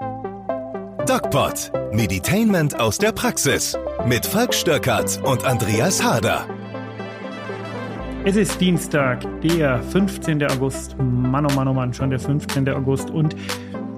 DocPod. 0.00 1.72
Meditainment 1.92 2.78
aus 2.78 2.98
der 2.98 3.12
Praxis. 3.12 3.78
Mit 4.06 4.26
Falk 4.26 4.52
Stöckert 4.52 5.20
und 5.24 5.46
Andreas 5.46 6.04
Harder. 6.04 6.46
Es 8.24 8.36
ist 8.36 8.60
Dienstag, 8.60 9.24
der 9.40 9.82
15. 9.82 10.44
August. 10.50 10.96
Mann, 10.98 11.46
oh 11.46 11.54
Mann, 11.54 11.68
oh 11.68 11.72
Mann, 11.72 11.94
schon 11.94 12.10
der 12.10 12.18
15. 12.18 12.68
August. 12.68 13.08
Und 13.08 13.36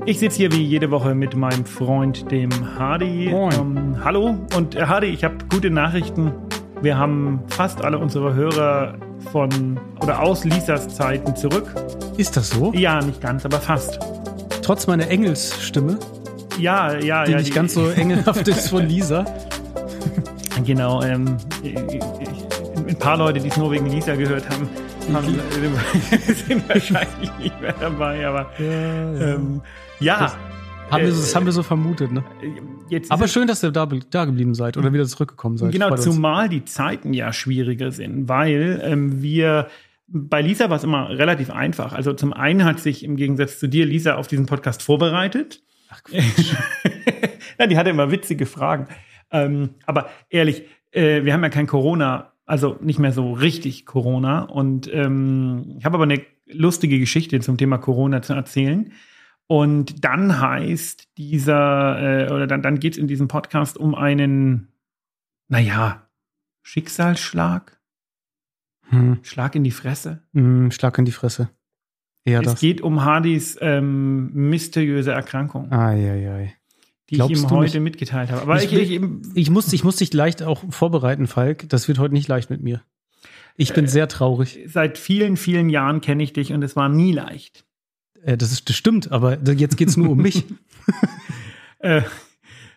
ich 0.06 0.20
sitze 0.20 0.36
hier 0.36 0.52
wie 0.52 0.62
jede 0.62 0.90
Woche 0.90 1.14
mit 1.14 1.34
meinem 1.34 1.64
Freund, 1.64 2.30
dem 2.30 2.50
Hardy. 2.78 3.30
Ähm, 3.30 3.96
hallo. 4.04 4.36
Und 4.54 4.76
äh, 4.76 4.86
Hardy, 4.86 5.08
ich 5.08 5.24
habe 5.24 5.36
gute 5.50 5.70
Nachrichten. 5.70 6.32
Wir 6.80 6.96
haben 6.96 7.42
fast 7.48 7.82
alle 7.82 7.98
unsere 7.98 8.34
Hörer 8.34 8.94
von 9.32 9.80
oder 10.00 10.22
aus 10.22 10.44
Lisas 10.44 10.94
Zeiten 10.94 11.34
zurück. 11.34 11.74
Ist 12.16 12.36
das 12.36 12.50
so? 12.50 12.72
Ja, 12.72 13.00
nicht 13.00 13.20
ganz, 13.20 13.44
aber 13.44 13.58
fast. 13.58 13.98
Trotz 14.68 14.86
meiner 14.86 15.08
Engelsstimme, 15.08 15.98
Ja, 16.58 16.92
ja, 16.98 17.24
die 17.24 17.32
ja. 17.32 17.38
nicht 17.38 17.54
ganz 17.54 17.72
so 17.72 17.88
engelhaft 17.88 18.46
ist 18.48 18.68
von 18.68 18.86
Lisa. 18.86 19.24
Genau. 20.66 21.02
Ähm, 21.02 21.38
ein 22.86 22.98
paar 22.98 23.16
Leute, 23.16 23.40
die 23.40 23.48
es 23.48 23.56
nur 23.56 23.70
wegen 23.70 23.86
Lisa 23.86 24.14
gehört 24.14 24.44
haben, 24.50 24.68
haben 25.14 25.38
äh, 25.38 26.32
sind 26.34 26.68
wahrscheinlich 26.68 27.30
nicht 27.38 27.58
mehr 27.62 27.74
dabei. 27.80 28.26
Aber 28.26 28.50
ähm, 28.58 29.62
ja. 30.00 30.34
Haben 30.90 31.02
wir, 31.04 31.12
so- 31.12 31.20
Äh, 31.20 31.24
das 31.24 31.34
haben 31.34 31.46
wir 31.46 31.52
so 31.52 31.62
vermutet, 31.62 32.12
ne? 32.12 32.22
Jetzt 32.90 33.10
Aber 33.10 33.26
schön, 33.26 33.46
dass 33.46 33.62
ihr 33.64 33.70
da, 33.70 33.86
da 33.86 34.24
geblieben 34.26 34.54
seid 34.54 34.76
oder 34.76 34.92
wieder 34.92 35.06
zurückgekommen 35.06 35.56
seid. 35.56 35.72
Genau, 35.72 35.96
zumal 35.96 36.50
die 36.50 36.66
Zeiten 36.66 37.14
ja 37.14 37.32
schwieriger 37.32 37.90
sind, 37.90 38.28
weil 38.28 38.82
ähm, 38.84 39.22
wir 39.22 39.68
bei 40.08 40.40
Lisa 40.40 40.70
war 40.70 40.78
es 40.78 40.84
immer 40.84 41.10
relativ 41.10 41.50
einfach. 41.50 41.92
Also 41.92 42.12
zum 42.14 42.32
einen 42.32 42.64
hat 42.64 42.80
sich 42.80 43.04
im 43.04 43.16
Gegensatz 43.16 43.58
zu 43.58 43.68
dir 43.68 43.84
Lisa 43.84 44.14
auf 44.14 44.26
diesen 44.26 44.46
Podcast 44.46 44.82
vorbereitet. 44.82 45.62
Ach, 45.90 46.00
ja, 47.58 47.66
die 47.66 47.76
hatte 47.76 47.90
immer 47.90 48.10
witzige 48.10 48.46
Fragen. 48.46 48.88
Ähm, 49.30 49.70
aber 49.86 50.08
ehrlich, 50.30 50.64
äh, 50.92 51.24
wir 51.24 51.32
haben 51.32 51.42
ja 51.42 51.50
kein 51.50 51.66
Corona, 51.66 52.32
also 52.46 52.78
nicht 52.80 52.98
mehr 52.98 53.12
so 53.12 53.32
richtig 53.32 53.84
Corona. 53.84 54.42
Und 54.42 54.92
ähm, 54.92 55.76
ich 55.78 55.84
habe 55.84 55.96
aber 55.96 56.04
eine 56.04 56.22
lustige 56.46 56.98
Geschichte 56.98 57.38
zum 57.40 57.58
Thema 57.58 57.76
Corona 57.78 58.22
zu 58.22 58.32
erzählen. 58.32 58.92
Und 59.46 60.04
dann 60.04 60.40
heißt 60.40 61.16
dieser, 61.18 62.26
äh, 62.26 62.32
oder 62.32 62.46
dann, 62.46 62.62
dann 62.62 62.80
geht 62.80 62.94
es 62.94 62.98
in 62.98 63.08
diesem 63.08 63.28
Podcast 63.28 63.78
um 63.78 63.94
einen, 63.94 64.68
naja, 65.48 66.08
Schicksalsschlag, 66.62 67.77
Hm. 68.90 69.18
Schlag 69.22 69.54
in 69.54 69.64
die 69.64 69.70
Fresse. 69.70 70.22
Hm, 70.34 70.70
Schlag 70.70 70.98
in 70.98 71.04
die 71.04 71.12
Fresse. 71.12 71.50
Eher 72.24 72.40
Es 72.40 72.46
das. 72.46 72.60
geht 72.60 72.80
um 72.80 73.04
Hardys 73.04 73.56
ähm, 73.60 74.32
mysteriöse 74.32 75.12
Erkrankung, 75.12 75.70
Eieiei. 75.72 76.54
die 77.10 77.16
glaubst 77.16 77.36
ich 77.36 77.42
ihm 77.42 77.50
heute 77.50 77.76
nicht? 77.76 77.84
mitgeteilt 77.84 78.30
habe. 78.30 78.42
Aber 78.42 78.62
Ich 78.62 78.72
ich, 78.72 78.90
ich, 78.92 79.00
Ich 79.34 79.50
muss, 79.50 79.72
ich 79.72 79.84
muss 79.84 79.96
dich 79.96 80.12
leicht 80.12 80.42
auch 80.42 80.62
vorbereiten, 80.70 81.26
Falk. 81.26 81.68
Das 81.68 81.88
wird 81.88 81.98
heute 81.98 82.14
nicht 82.14 82.28
leicht 82.28 82.50
mit 82.50 82.62
mir. 82.62 82.82
Ich 83.56 83.72
bin 83.72 83.86
sehr 83.86 84.08
traurig. 84.08 84.60
seit 84.66 84.98
vielen, 84.98 85.36
vielen 85.36 85.68
Jahren 85.68 86.00
kenne 86.00 86.22
ich 86.22 86.32
dich 86.32 86.52
und 86.52 86.62
es 86.62 86.76
war 86.76 86.88
nie 86.88 87.12
leicht. 87.12 87.64
Äh, 88.22 88.36
das, 88.36 88.52
ist, 88.52 88.68
das 88.68 88.76
stimmt, 88.76 89.10
aber 89.10 89.38
jetzt 89.52 89.76
geht 89.76 89.88
es 89.88 89.96
nur 89.96 90.10
um 90.10 90.18
mich. 90.18 90.44
Äh, 91.80 92.02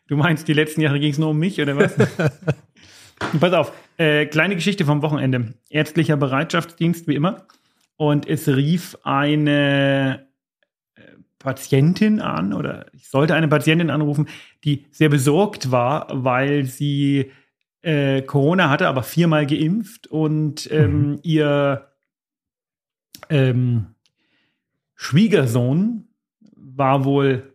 du 0.07 0.15
meinst, 0.15 0.47
die 0.47 0.53
letzten 0.53 0.79
Jahre 0.81 0.99
ging 0.99 1.11
es 1.11 1.17
nur 1.17 1.29
um 1.29 1.39
mich 1.39 1.59
oder 1.59 1.75
was? 1.75 1.95
Pass 3.39 3.53
auf, 3.53 3.71
äh, 4.01 4.25
kleine 4.25 4.55
Geschichte 4.55 4.83
vom 4.83 5.03
Wochenende. 5.03 5.53
Ärztlicher 5.69 6.17
Bereitschaftsdienst 6.17 7.07
wie 7.07 7.13
immer. 7.13 7.45
Und 7.97 8.27
es 8.27 8.47
rief 8.47 8.97
eine 9.03 10.27
äh, 10.95 11.01
Patientin 11.37 12.19
an 12.19 12.51
oder 12.53 12.87
ich 12.93 13.09
sollte 13.09 13.35
eine 13.35 13.47
Patientin 13.47 13.91
anrufen, 13.91 14.27
die 14.63 14.87
sehr 14.89 15.09
besorgt 15.09 15.69
war, 15.69 16.07
weil 16.11 16.65
sie 16.65 17.31
äh, 17.83 18.23
Corona 18.23 18.71
hatte, 18.71 18.87
aber 18.87 19.03
viermal 19.03 19.45
geimpft 19.45 20.07
und 20.07 20.67
ähm, 20.71 21.19
ihr 21.21 21.91
ähm, 23.29 23.93
Schwiegersohn 24.95 26.07
war 26.55 27.05
wohl 27.05 27.53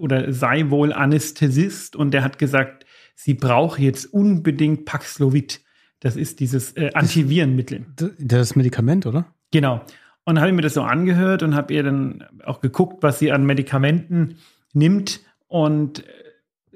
oder 0.00 0.32
sei 0.32 0.68
wohl 0.68 0.92
Anästhesist 0.92 1.94
und 1.94 2.10
der 2.10 2.24
hat 2.24 2.40
gesagt, 2.40 2.86
sie 3.14 3.34
braucht 3.34 3.78
jetzt 3.78 4.12
unbedingt 4.12 4.84
Paxlovid. 4.84 5.64
Das 6.00 6.16
ist 6.16 6.40
dieses 6.40 6.72
äh, 6.76 6.90
Antivirenmittel. 6.94 7.86
D- 7.98 8.10
Das 8.18 8.54
Medikament, 8.56 9.06
oder? 9.06 9.26
Genau. 9.50 9.76
Und 10.24 10.34
dann 10.34 10.40
habe 10.40 10.50
ich 10.50 10.56
mir 10.56 10.62
das 10.62 10.74
so 10.74 10.82
angehört 10.82 11.42
und 11.42 11.54
habe 11.54 11.72
ihr 11.72 11.82
dann 11.82 12.24
auch 12.44 12.60
geguckt, 12.60 13.02
was 13.02 13.18
sie 13.18 13.32
an 13.32 13.46
Medikamenten 13.46 14.36
nimmt. 14.72 15.20
Und 15.46 16.00
äh, 16.00 16.02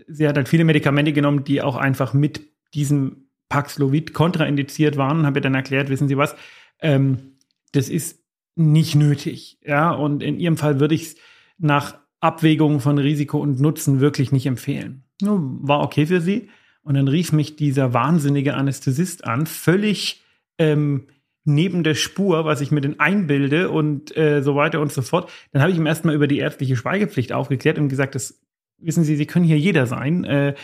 sie 0.09 0.27
hat 0.29 0.37
halt 0.37 0.49
viele 0.49 0.65
Medikamente 0.65 1.13
genommen, 1.13 1.45
die 1.45 1.61
auch 1.63 1.77
einfach 1.77 2.15
mit 2.15 2.41
diesem 2.75 3.27
Paxlovid 3.49 4.15
kontraindiziert 4.15 4.97
waren. 4.97 5.19
Und 5.21 5.27
habe 5.27 5.39
ihr 5.41 5.43
dann 5.43 5.55
erklärt, 5.55 5.89
wissen 5.91 6.09
Sie 6.09 6.17
was, 6.17 6.37
ähm, 6.81 7.37
das 7.73 7.89
ist 7.89 8.21
nicht 8.57 8.95
nötig. 8.95 9.59
Ja, 9.65 9.91
und 9.91 10.23
in 10.23 10.39
ihrem 10.39 10.57
Fall 10.57 10.81
würde 10.81 10.95
ich 10.95 11.03
es 11.03 11.17
nach 11.59 11.99
Abwägung 12.21 12.81
von 12.81 12.99
Risiko 12.99 13.39
und 13.41 13.61
Nutzen 13.61 14.01
wirklich 14.01 14.31
nicht 14.33 14.47
empfehlen. 14.47 15.05
War 15.23 15.81
okay 15.83 16.07
für 16.07 16.21
sie. 16.21 16.49
Und 16.83 16.95
dann 16.95 17.09
rief 17.09 17.33
mich 17.33 17.57
dieser 17.57 17.93
wahnsinnige 17.93 18.55
Anästhesist 18.55 19.25
an, 19.25 19.47
völlig 19.47 20.23
ähm, 20.59 21.07
neben 21.45 21.85
der 21.85 21.95
Spur, 21.95 22.45
was 22.45 22.61
ich 22.61 22.71
mir 22.71 22.81
denn 22.81 23.01
einbilde 23.01 23.71
und 23.71 24.17
äh, 24.17 24.43
so 24.43 24.55
weiter 24.57 24.81
und 24.81 24.93
so 24.93 25.03
fort. 25.03 25.31
Dann 25.53 25.63
habe 25.63 25.73
ich 25.73 25.79
ihm 25.79 25.87
erstmal 25.87 26.15
über 26.15 26.27
die 26.27 26.39
ärztliche 26.39 26.77
Schweigepflicht 26.77 27.33
aufgeklärt 27.33 27.79
und 27.79 27.89
gesagt, 27.89 28.15
das 28.15 28.41
wissen 28.79 29.05
Sie, 29.05 29.17
Sie 29.17 29.27
können 29.27 29.45
hier 29.45 29.59
jeder 29.59 29.87
sein. 29.87 30.25
Äh, 30.25 30.55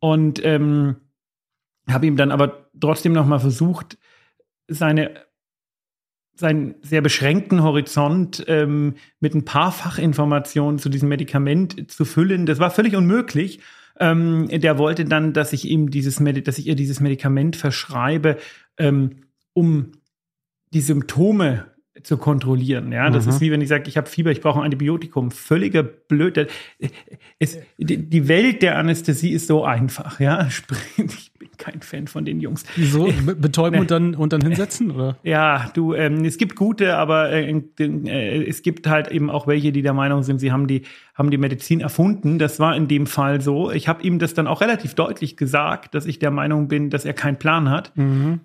und 0.00 0.44
ähm, 0.44 0.96
habe 1.88 2.06
ihm 2.06 2.16
dann 2.16 2.32
aber 2.32 2.70
trotzdem 2.78 3.12
noch 3.12 3.26
mal 3.26 3.38
versucht, 3.38 3.98
seine 4.66 5.10
seinen 6.40 6.76
sehr 6.80 7.02
beschränkten 7.02 7.62
Horizont 7.62 8.44
ähm, 8.48 8.94
mit 9.20 9.34
ein 9.34 9.44
paar 9.44 9.70
Fachinformationen 9.72 10.78
zu 10.78 10.88
diesem 10.88 11.10
Medikament 11.10 11.90
zu 11.90 12.06
füllen. 12.06 12.46
Das 12.46 12.58
war 12.58 12.70
völlig 12.70 12.96
unmöglich. 12.96 13.60
Ähm, 14.00 14.48
der 14.48 14.78
wollte 14.78 15.04
dann, 15.04 15.32
dass 15.32 15.52
ich 15.52 15.66
ihm 15.68 15.90
dieses 15.90 16.18
Medi 16.20 16.42
dass 16.42 16.58
ich 16.58 16.66
ihr 16.66 16.74
dieses 16.74 17.00
Medikament 17.00 17.54
verschreibe, 17.56 18.38
ähm, 18.78 19.24
um 19.52 19.92
die 20.72 20.80
Symptome 20.80 21.66
zu 22.02 22.16
kontrollieren. 22.16 22.92
Ja, 22.92 23.10
das 23.10 23.26
Mhm. 23.26 23.30
ist 23.32 23.40
wie 23.42 23.50
wenn 23.50 23.60
ich 23.60 23.68
sage, 23.68 23.88
ich 23.88 23.96
habe 23.98 24.08
Fieber, 24.08 24.30
ich 24.30 24.40
brauche 24.40 24.58
ein 24.60 24.64
Antibiotikum. 24.64 25.30
Völliger 25.30 25.82
Blöd. 25.82 26.48
Es, 27.38 27.58
die 27.78 28.28
Welt 28.28 28.62
der 28.62 28.78
Anästhesie 28.78 29.32
ist 29.32 29.48
so 29.48 29.64
einfach. 29.64 30.18
Ja, 30.18 30.48
Sprich, 30.50 31.29
kein 31.60 31.80
Fan 31.82 32.08
von 32.08 32.24
den 32.24 32.40
Jungs. 32.40 32.64
Wieso? 32.74 33.04
Be- 33.24 33.36
Betäuben 33.36 33.78
und 33.78 33.92
dann, 33.92 34.16
und 34.16 34.32
dann 34.32 34.40
hinsetzen? 34.40 34.90
Oder? 34.90 35.16
Ja, 35.22 35.70
du, 35.74 35.94
ähm, 35.94 36.24
es 36.24 36.36
gibt 36.38 36.56
gute, 36.56 36.96
aber 36.96 37.30
äh, 37.30 37.48
äh, 37.78 38.44
es 38.48 38.62
gibt 38.62 38.88
halt 38.88 39.08
eben 39.12 39.30
auch 39.30 39.46
welche, 39.46 39.70
die 39.70 39.82
der 39.82 39.92
Meinung 39.92 40.24
sind, 40.24 40.40
sie 40.40 40.50
haben 40.50 40.66
die, 40.66 40.82
haben 41.14 41.30
die 41.30 41.38
Medizin 41.38 41.80
erfunden. 41.80 42.38
Das 42.40 42.58
war 42.58 42.74
in 42.74 42.88
dem 42.88 43.06
Fall 43.06 43.40
so. 43.40 43.70
Ich 43.70 43.86
habe 43.86 44.02
ihm 44.02 44.18
das 44.18 44.34
dann 44.34 44.48
auch 44.48 44.60
relativ 44.60 44.94
deutlich 44.94 45.36
gesagt, 45.36 45.94
dass 45.94 46.06
ich 46.06 46.18
der 46.18 46.32
Meinung 46.32 46.66
bin, 46.66 46.90
dass 46.90 47.04
er 47.04 47.12
keinen 47.12 47.36
Plan 47.36 47.70
hat. 47.70 47.96
Mhm. 47.96 48.40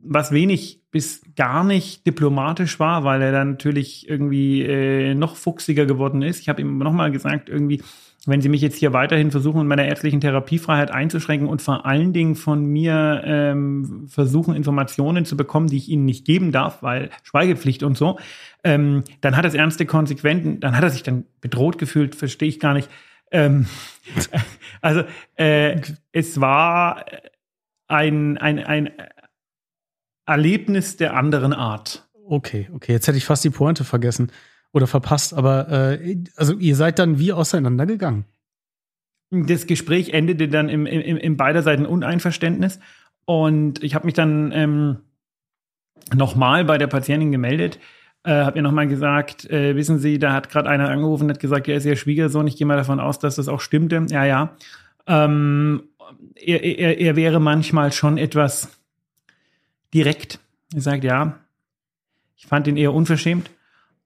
Was 0.00 0.30
wenig 0.30 0.82
bis 0.92 1.22
gar 1.34 1.64
nicht 1.64 2.06
diplomatisch 2.06 2.78
war, 2.78 3.02
weil 3.02 3.20
er 3.20 3.32
dann 3.32 3.50
natürlich 3.52 4.08
irgendwie 4.08 4.62
äh, 4.62 5.14
noch 5.14 5.34
fuchsiger 5.34 5.86
geworden 5.86 6.22
ist. 6.22 6.40
Ich 6.40 6.48
habe 6.48 6.60
ihm 6.60 6.78
nochmal 6.78 7.10
gesagt, 7.10 7.48
irgendwie, 7.48 7.82
wenn 8.26 8.40
Sie 8.40 8.48
mich 8.48 8.60
jetzt 8.60 8.76
hier 8.76 8.92
weiterhin 8.92 9.30
versuchen, 9.30 9.60
in 9.60 9.66
meiner 9.66 9.86
ärztlichen 9.86 10.20
Therapiefreiheit 10.20 10.90
einzuschränken 10.90 11.48
und 11.48 11.62
vor 11.62 11.86
allen 11.86 12.12
Dingen 12.12 12.34
von 12.34 12.64
mir 12.64 13.22
ähm, 13.24 14.06
versuchen, 14.08 14.54
Informationen 14.54 15.24
zu 15.24 15.36
bekommen, 15.36 15.68
die 15.68 15.76
ich 15.76 15.88
Ihnen 15.88 16.04
nicht 16.04 16.24
geben 16.24 16.52
darf, 16.52 16.82
weil 16.82 17.10
Schweigepflicht 17.22 17.82
und 17.82 17.96
so, 17.96 18.18
ähm, 18.64 19.04
dann 19.20 19.36
hat 19.36 19.44
das 19.44 19.54
ernste 19.54 19.86
Konsequenzen, 19.86 20.60
dann 20.60 20.76
hat 20.76 20.82
er 20.82 20.90
sich 20.90 21.02
dann 21.02 21.24
bedroht 21.40 21.78
gefühlt, 21.78 22.14
verstehe 22.16 22.48
ich 22.48 22.60
gar 22.60 22.74
nicht. 22.74 22.90
Ähm, 23.30 23.66
also 24.80 25.04
äh, 25.36 25.80
es 26.12 26.40
war 26.40 27.04
ein, 27.86 28.36
ein, 28.38 28.58
ein 28.58 28.90
Erlebnis 30.26 30.96
der 30.96 31.14
anderen 31.14 31.52
Art. 31.52 32.08
Okay, 32.26 32.68
okay. 32.74 32.92
Jetzt 32.92 33.06
hätte 33.06 33.16
ich 33.16 33.24
fast 33.24 33.44
die 33.44 33.50
Pointe 33.50 33.84
vergessen 33.84 34.30
oder 34.72 34.86
verpasst, 34.86 35.34
aber 35.34 35.98
äh, 36.00 36.18
also 36.36 36.54
ihr 36.54 36.76
seid 36.76 36.98
dann 36.98 37.18
wie 37.18 37.32
auseinandergegangen. 37.32 38.24
Das 39.30 39.66
Gespräch 39.66 40.10
endete 40.10 40.48
dann 40.48 40.68
im, 40.68 40.86
im, 40.86 41.16
im 41.16 41.36
beiderseitigen 41.36 41.86
Uneinverständnis 41.86 42.80
und 43.24 43.82
ich 43.82 43.94
habe 43.94 44.06
mich 44.06 44.14
dann 44.14 44.52
ähm, 44.52 44.96
nochmal 46.14 46.64
bei 46.64 46.78
der 46.78 46.86
Patientin 46.86 47.32
gemeldet, 47.32 47.78
äh, 48.24 48.30
habe 48.30 48.58
ihr 48.58 48.62
nochmal 48.62 48.88
gesagt, 48.88 49.48
äh, 49.50 49.76
wissen 49.76 49.98
Sie, 49.98 50.18
da 50.18 50.32
hat 50.32 50.50
gerade 50.50 50.68
einer 50.68 50.88
angerufen 50.88 51.24
und 51.24 51.30
hat 51.30 51.40
gesagt, 51.40 51.68
er 51.68 51.76
ist 51.76 51.84
Ihr 51.84 51.96
Schwiegersohn, 51.96 52.46
ich 52.46 52.56
gehe 52.56 52.66
mal 52.66 52.76
davon 52.76 53.00
aus, 53.00 53.18
dass 53.18 53.36
das 53.36 53.48
auch 53.48 53.60
stimmte. 53.60 54.06
Ja, 54.10 54.24
ja. 54.24 54.56
Ähm, 55.06 55.82
er, 56.34 56.62
er, 56.64 56.98
er 56.98 57.16
wäre 57.16 57.40
manchmal 57.40 57.92
schon 57.92 58.18
etwas 58.18 58.78
direkt. 59.92 60.40
Er 60.74 60.80
sagt, 60.80 61.04
ja, 61.04 61.38
ich 62.36 62.46
fand 62.46 62.66
ihn 62.66 62.76
eher 62.76 62.94
unverschämt. 62.94 63.50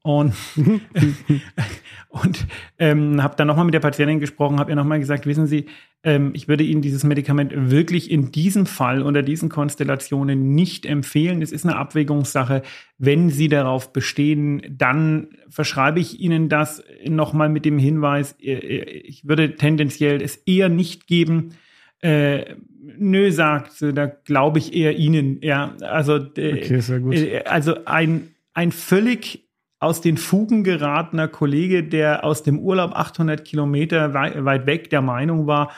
Und, 0.03 0.35
und 2.09 2.47
ähm, 2.79 3.23
habe 3.23 3.37
dann 3.37 3.47
nochmal 3.47 3.65
mit 3.65 3.75
der 3.75 3.81
Patientin 3.81 4.19
gesprochen, 4.19 4.59
habe 4.59 4.73
ihr 4.73 4.77
nochmal 4.77 4.99
gesagt, 4.99 5.27
wissen 5.27 5.47
Sie, 5.47 5.67
ähm, 6.03 6.33
ich 6.35 6.49
würde 6.49 6.65
Ihnen 6.65 6.83
dieses 6.83 7.05
Medikament 7.05 7.53
wirklich 7.55 8.11
in 8.11 8.33
diesem 8.33 8.67
Fall 8.67 9.03
unter 9.03 9.23
diesen 9.23 9.49
Konstellationen 9.49 10.55
nicht 10.55 10.87
empfehlen. 10.87 11.41
Es 11.41 11.53
ist 11.53 11.65
eine 11.65 11.77
Abwägungssache. 11.77 12.63
Wenn 12.99 13.31
Sie 13.31 13.47
darauf 13.49 13.93
bestehen, 13.93 14.63
dann 14.69 15.29
verschreibe 15.49 16.01
ich 16.01 16.19
Ihnen 16.19 16.49
das 16.49 16.83
nochmal 17.07 17.49
mit 17.49 17.65
dem 17.65 17.79
Hinweis, 17.79 18.35
äh, 18.41 18.55
äh, 18.55 18.83
ich 19.05 19.29
würde 19.29 19.55
tendenziell 19.55 20.21
es 20.21 20.37
eher 20.37 20.69
nicht 20.69 21.07
geben. 21.07 21.55
Äh, 22.01 22.57
nö, 22.99 23.31
sagt 23.31 23.73
sie, 23.73 23.95
da 23.95 24.07
glaube 24.07 24.59
ich 24.59 24.75
eher 24.75 24.97
Ihnen. 24.97 25.39
Ja, 25.43 25.77
also, 25.83 26.17
äh, 26.17 26.57
Okay, 27.07 27.37
äh, 27.37 27.45
also 27.45 27.85
ein, 27.85 28.35
ein 28.55 28.73
völlig 28.73 29.42
aus 29.83 30.01
den 30.01 30.17
Fugen 30.17 30.65
geratener 30.65 31.29
Kollege, 31.29 31.83
der 31.85 32.25
aus 32.25 32.43
dem 32.43 32.59
Urlaub 32.61 32.93
800 32.95 33.45
Kilometer 33.45 34.15
wei 34.15 34.45
weit 34.45 34.67
weg 34.67 34.91
der 34.91 35.03
Meinung 35.03 35.47
war, 35.47 35.71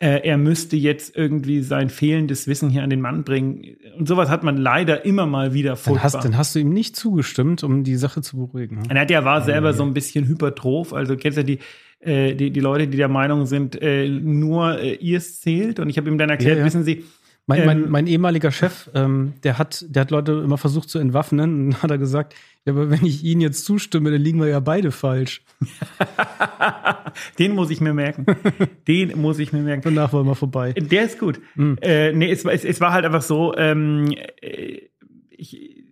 äh, 0.00 0.20
er 0.28 0.38
müsste 0.38 0.76
jetzt 0.76 1.16
irgendwie 1.16 1.60
sein 1.62 1.90
fehlendes 1.90 2.46
Wissen 2.46 2.70
hier 2.70 2.84
an 2.84 2.90
den 2.90 3.00
Mann 3.00 3.24
bringen. 3.24 3.62
Und 3.98 4.06
sowas 4.06 4.28
hat 4.30 4.44
man 4.44 4.56
leider 4.56 5.04
immer 5.04 5.26
mal 5.26 5.54
wieder 5.54 5.70
Dann 5.70 5.76
furchtbar. 5.78 6.04
hast, 6.04 6.24
dann 6.24 6.36
hast 6.36 6.54
du 6.54 6.60
ihm 6.60 6.70
nicht 6.72 6.94
zugestimmt, 6.94 7.64
um 7.64 7.82
die 7.82 7.96
Sache 7.96 8.22
zu 8.22 8.36
beruhigen. 8.36 8.82
ne? 8.88 9.06
Der 9.06 9.24
war 9.24 9.42
selber 9.42 9.72
so 9.72 9.82
ein 9.82 9.94
bisschen 9.94 10.28
hypertroph. 10.28 10.92
Also 10.92 11.16
kennst 11.16 11.38
du 11.38 11.44
die, 11.44 11.58
äh, 11.98 12.36
die, 12.36 12.52
die 12.52 12.60
Leute, 12.60 12.86
die 12.86 12.96
der 12.96 13.08
Meinung 13.08 13.46
sind, 13.46 13.80
äh, 13.82 14.08
nur 14.08 14.78
äh, 14.78 14.94
ihr 14.94 15.18
zählt. 15.20 15.80
Und 15.80 15.88
ich 15.88 15.96
habe 15.98 16.08
ihm 16.08 16.16
dann 16.16 16.30
erklärt, 16.30 16.54
Ja, 16.54 16.60
ja. 16.60 16.66
wissen 16.66 16.84
Sie, 16.84 17.02
Mein, 17.48 17.64
mein, 17.66 17.82
Ähm, 17.84 17.90
mein 17.90 18.06
ehemaliger 18.06 18.52
Chef, 18.52 18.88
ähm, 18.94 19.32
der 19.42 19.58
hat, 19.58 19.84
der 19.88 20.02
hat 20.02 20.10
Leute 20.12 20.32
immer 20.44 20.58
versucht 20.58 20.88
zu 20.90 20.98
entwaffnen 21.00 21.66
und 21.66 21.82
hat 21.82 21.90
er 21.90 21.98
gesagt, 21.98 22.34
ja, 22.66 22.72
aber 22.74 22.90
wenn 22.90 23.04
ich 23.06 23.24
Ihnen 23.24 23.40
jetzt 23.40 23.64
zustimme, 23.64 24.10
dann 24.10 24.20
liegen 24.20 24.38
wir 24.38 24.48
ja 24.48 24.60
beide 24.60 24.90
falsch. 24.92 25.42
den 27.38 27.54
muss 27.54 27.70
ich 27.70 27.80
mir 27.80 27.94
merken. 27.94 28.26
den 28.86 29.18
muss 29.20 29.38
ich 29.38 29.52
mir 29.52 29.62
merken. 29.62 29.82
Danach 29.84 30.12
war 30.12 30.24
mal 30.24 30.34
vorbei. 30.34 30.72
Der 30.74 31.04
ist 31.04 31.18
gut. 31.18 31.40
Mhm. 31.54 31.78
Äh, 31.80 32.12
nee, 32.12 32.30
es, 32.30 32.44
war- 32.44 32.52
es, 32.52 32.64
es 32.64 32.80
war 32.80 32.92
halt 32.92 33.04
einfach 33.04 33.22
so, 33.22 33.54
ähm, 33.56 34.12
äh, 34.40 34.82
ich, 35.30 35.84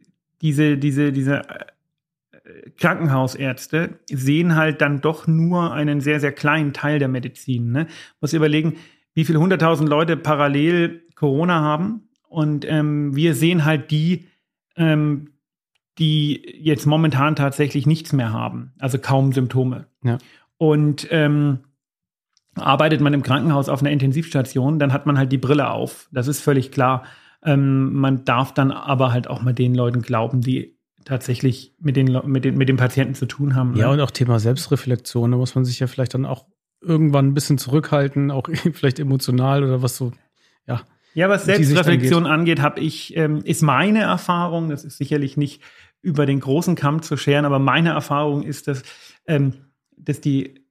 diese, 0.42 0.76
diese, 0.76 1.12
diese 1.12 1.36
äh, 1.48 2.70
Krankenhausärzte 2.78 3.98
sehen 4.10 4.56
halt 4.56 4.80
dann 4.80 5.00
doch 5.00 5.26
nur 5.26 5.72
einen 5.72 6.00
sehr, 6.00 6.20
sehr 6.20 6.32
kleinen 6.32 6.72
Teil 6.72 6.98
der 6.98 7.08
Medizin. 7.08 7.72
Ne? 7.72 7.86
Muss 8.20 8.32
überlegen, 8.32 8.74
wie 9.14 9.24
viele 9.24 9.40
hunderttausend 9.40 9.88
Leute 9.88 10.16
parallel 10.16 11.02
Corona 11.16 11.60
haben. 11.60 12.08
Und 12.28 12.64
ähm, 12.68 13.16
wir 13.16 13.34
sehen 13.34 13.64
halt 13.64 13.90
die, 13.90 14.26
ähm, 14.76 15.32
die 15.98 16.60
jetzt 16.60 16.86
momentan 16.86 17.34
tatsächlich 17.34 17.86
nichts 17.86 18.12
mehr 18.12 18.32
haben, 18.32 18.72
also 18.78 18.98
kaum 18.98 19.32
Symptome. 19.32 19.86
Ja. 20.04 20.18
Und 20.58 21.08
ähm, 21.10 21.60
arbeitet 22.54 23.00
man 23.00 23.14
im 23.14 23.22
Krankenhaus 23.22 23.68
auf 23.68 23.80
einer 23.80 23.90
Intensivstation, 23.90 24.78
dann 24.78 24.92
hat 24.92 25.06
man 25.06 25.18
halt 25.18 25.32
die 25.32 25.38
Brille 25.38 25.70
auf. 25.70 26.08
Das 26.12 26.28
ist 26.28 26.40
völlig 26.40 26.70
klar. 26.70 27.04
Ähm, 27.42 27.94
man 27.94 28.24
darf 28.24 28.54
dann 28.54 28.70
aber 28.70 29.12
halt 29.12 29.28
auch 29.28 29.42
mal 29.42 29.54
den 29.54 29.74
Leuten 29.74 30.02
glauben, 30.02 30.40
die 30.40 30.76
tatsächlich 31.04 31.74
mit 31.78 31.96
den, 31.96 32.20
mit 32.24 32.44
den, 32.44 32.58
mit 32.58 32.68
den 32.68 32.76
Patienten 32.76 33.14
zu 33.14 33.26
tun 33.26 33.54
haben. 33.54 33.72
ne? 33.72 33.80
Ja, 33.80 33.90
und 33.90 34.00
auch 34.00 34.10
Thema 34.10 34.40
Selbstreflexion, 34.40 35.30
da 35.30 35.36
muss 35.36 35.54
man 35.54 35.64
sich 35.64 35.78
ja 35.78 35.86
vielleicht 35.86 36.14
dann 36.14 36.26
auch 36.26 36.46
irgendwann 36.80 37.28
ein 37.28 37.34
bisschen 37.34 37.58
zurückhalten, 37.58 38.30
auch 38.30 38.48
vielleicht 38.72 38.98
emotional 38.98 39.64
oder 39.64 39.82
was 39.82 39.96
so. 39.96 40.12
Ja, 40.66 40.82
Ja, 41.16 41.30
was 41.30 41.46
Selbstreflexion 41.46 42.26
angeht, 42.26 42.60
habe 42.60 42.78
ich, 42.80 43.16
ähm, 43.16 43.40
ist 43.42 43.62
meine 43.62 44.02
Erfahrung, 44.02 44.68
das 44.68 44.84
ist 44.84 44.98
sicherlich 44.98 45.38
nicht 45.38 45.62
über 46.02 46.26
den 46.26 46.40
großen 46.40 46.74
Kamm 46.74 47.00
zu 47.00 47.16
scheren, 47.16 47.46
aber 47.46 47.58
meine 47.58 47.88
Erfahrung 47.88 48.42
ist, 48.42 48.68
dass, 48.68 48.82
ähm, 49.26 49.54
dass 49.96 50.20
die 50.20 50.66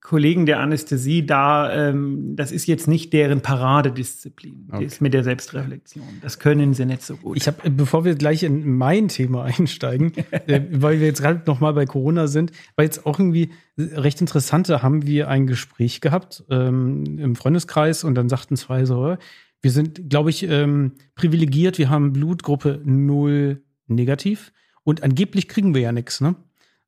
Kollegen 0.00 0.44
der 0.46 0.60
Anästhesie 0.60 1.24
da, 1.24 1.72
ähm, 1.88 2.34
das 2.36 2.52
ist 2.52 2.66
jetzt 2.66 2.86
nicht 2.86 3.12
deren 3.12 3.40
Paradedisziplin, 3.40 4.68
Okay. 4.72 4.84
ist 4.84 5.00
mit 5.00 5.14
der 5.14 5.24
Selbstreflexion. 5.24 6.04
Das 6.20 6.38
können 6.38 6.74
sie 6.74 6.84
nicht 6.84 7.02
so 7.02 7.16
gut. 7.16 7.36
Ich 7.36 7.46
habe, 7.46 7.70
bevor 7.70 8.04
wir 8.04 8.14
gleich 8.14 8.42
in 8.42 8.76
mein 8.76 9.08
Thema 9.08 9.44
einsteigen, 9.58 10.12
äh, 10.30 10.60
weil 10.70 11.00
wir 11.00 11.06
jetzt 11.06 11.22
gerade 11.22 11.42
noch 11.46 11.60
mal 11.60 11.72
bei 11.72 11.86
Corona 11.86 12.26
sind, 12.28 12.52
war 12.76 12.84
jetzt 12.84 13.04
auch 13.06 13.18
irgendwie 13.18 13.50
recht 13.78 14.20
interessant. 14.20 14.68
Da 14.68 14.82
haben 14.82 15.06
wir 15.06 15.28
ein 15.28 15.46
Gespräch 15.46 16.00
gehabt 16.00 16.44
ähm, 16.50 17.18
im 17.18 17.34
Freundeskreis 17.34 18.04
und 18.04 18.14
dann 18.14 18.28
sagten 18.28 18.56
zwei 18.56 18.84
so, 18.84 19.10
äh, 19.10 19.16
wir 19.66 19.72
sind, 19.72 20.08
glaube 20.08 20.30
ich, 20.30 20.44
ähm, 20.48 20.92
privilegiert. 21.16 21.76
Wir 21.76 21.90
haben 21.90 22.12
Blutgruppe 22.12 22.80
0 22.84 23.64
negativ 23.88 24.52
und 24.84 25.02
angeblich 25.02 25.48
kriegen 25.48 25.74
wir 25.74 25.82
ja 25.82 25.90
nichts, 25.90 26.20
ne? 26.20 26.36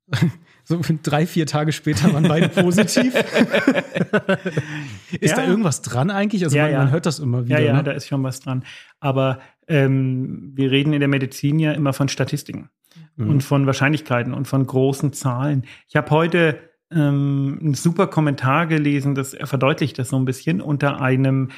So 0.62 0.78
drei, 1.02 1.26
vier 1.26 1.46
Tage 1.46 1.72
später 1.72 2.12
waren 2.12 2.28
beide 2.28 2.50
positiv. 2.50 3.14
Ist 5.20 5.30
Ja. 5.30 5.36
da 5.36 5.46
irgendwas 5.46 5.80
dran 5.82 6.10
eigentlich? 6.10 6.44
Also 6.44 6.56
Ja, 6.56 6.64
man, 6.64 6.72
ja. 6.72 6.78
man 6.78 6.90
hört 6.90 7.06
das 7.06 7.18
immer 7.20 7.46
wieder. 7.46 7.58
ja, 7.58 7.66
ja, 7.68 7.72
ne? 7.78 7.82
da 7.84 7.92
ist 7.92 8.06
schon 8.06 8.22
was 8.22 8.40
dran. 8.40 8.64
Aber 9.00 9.40
ähm, 9.66 10.52
wir 10.54 10.70
reden 10.70 10.92
in 10.92 11.00
der 11.00 11.08
Medizin 11.08 11.58
ja 11.58 11.72
immer 11.72 11.92
von 11.92 12.08
Statistiken 12.08 12.68
Mhm. 13.16 13.30
und 13.30 13.40
von 13.42 13.66
Wahrscheinlichkeiten 13.66 14.32
und 14.34 14.46
von 14.46 14.66
großen 14.66 15.12
Zahlen. 15.12 15.64
Ich 15.88 15.96
habe 15.96 16.10
heute 16.10 16.58
ähm, 16.92 17.58
einen 17.60 17.74
super 17.74 18.06
Kommentar 18.06 18.66
gelesen, 18.66 19.14
das 19.14 19.36
verdeutlicht 19.44 19.98
das 19.98 20.08
so 20.10 20.16
ein 20.18 20.24
bisschen 20.24 20.60
unter 20.60 21.00
einem 21.00 21.48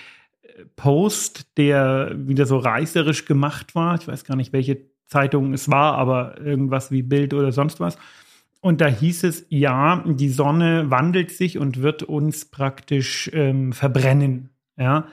Post, 0.77 1.57
der 1.57 2.13
wieder 2.17 2.47
so 2.47 2.59
reißerisch 2.59 3.25
gemacht 3.25 3.75
war. 3.75 3.97
Ich 3.97 4.09
weiß 4.09 4.25
gar 4.25 4.37
nicht, 4.37 4.53
welche 4.53 4.79
Zeitung 5.07 5.53
es 5.53 5.71
war, 5.71 5.95
aber 5.97 6.41
irgendwas 6.41 6.91
wie 6.91 7.03
Bild 7.03 7.35
oder 7.35 7.53
sonst 7.53 7.81
was. 7.81 7.99
Und 8.61 8.81
da 8.81 8.87
hieß 8.87 9.25
es, 9.25 9.47
ja, 9.49 10.05
die 10.07 10.29
Sonne 10.29 10.91
wandelt 10.91 11.31
sich 11.31 11.59
und 11.59 11.83
wird 11.83 12.03
uns 12.03 12.45
praktisch 12.45 13.31
ähm, 13.33 13.73
verbrennen, 13.73 14.51
ja, 14.77 15.07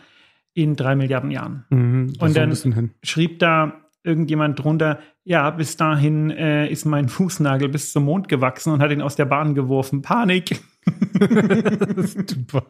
in 0.53 0.75
drei 0.75 0.95
Milliarden 0.95 1.31
Jahren. 1.31 1.65
Mhm, 1.69 2.13
das 2.13 2.35
Und 2.35 2.51
ist 2.51 2.65
dann-. 2.65 2.91
Schrieb 3.03 3.39
da 3.39 3.81
irgendjemand 4.03 4.59
drunter, 4.59 4.99
ja, 5.23 5.49
bis 5.49 5.77
dahin 5.77 6.29
äh, 6.29 6.69
ist 6.69 6.85
mein 6.85 7.09
Fußnagel 7.09 7.69
bis 7.69 7.91
zum 7.93 8.05
Mond 8.05 8.27
gewachsen 8.27 8.73
und 8.73 8.81
hat 8.81 8.91
ihn 8.91 9.01
aus 9.01 9.15
der 9.15 9.25
Bahn 9.25 9.55
geworfen. 9.55 10.01
Panik. 10.01 10.61
Super. 11.99 12.65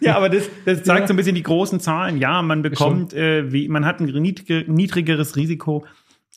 Ja, 0.00 0.16
aber 0.16 0.28
das, 0.28 0.48
das 0.64 0.82
zeigt 0.84 1.00
Ja. 1.02 1.06
so 1.08 1.14
ein 1.14 1.16
bisschen 1.16 1.34
die 1.34 1.42
großen 1.42 1.80
Zahlen. 1.80 2.18
Ja, 2.18 2.42
man 2.42 2.62
bekommt, 2.62 3.12
äh, 3.12 3.52
wie, 3.52 3.68
man 3.68 3.84
hat 3.84 4.00
ein 4.00 4.06
niedrig- 4.08 4.68
niedrigeres 4.68 5.36
Risiko, 5.36 5.84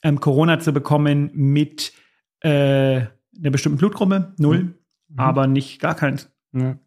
ähm, 0.04 0.20
Corona 0.20 0.60
zu 0.60 0.74
bekommen 0.74 1.30
mit 1.34 1.94
äh, 2.42 2.50
einer 2.50 3.50
bestimmten 3.52 3.78
Blutgruppe, 3.78 4.34
null, 4.38 4.60
Mhm. 4.64 4.74
aber 5.18 5.48
nicht 5.48 5.80
gar 5.80 5.96
keins. 5.96 6.32
Ja. 6.54 6.78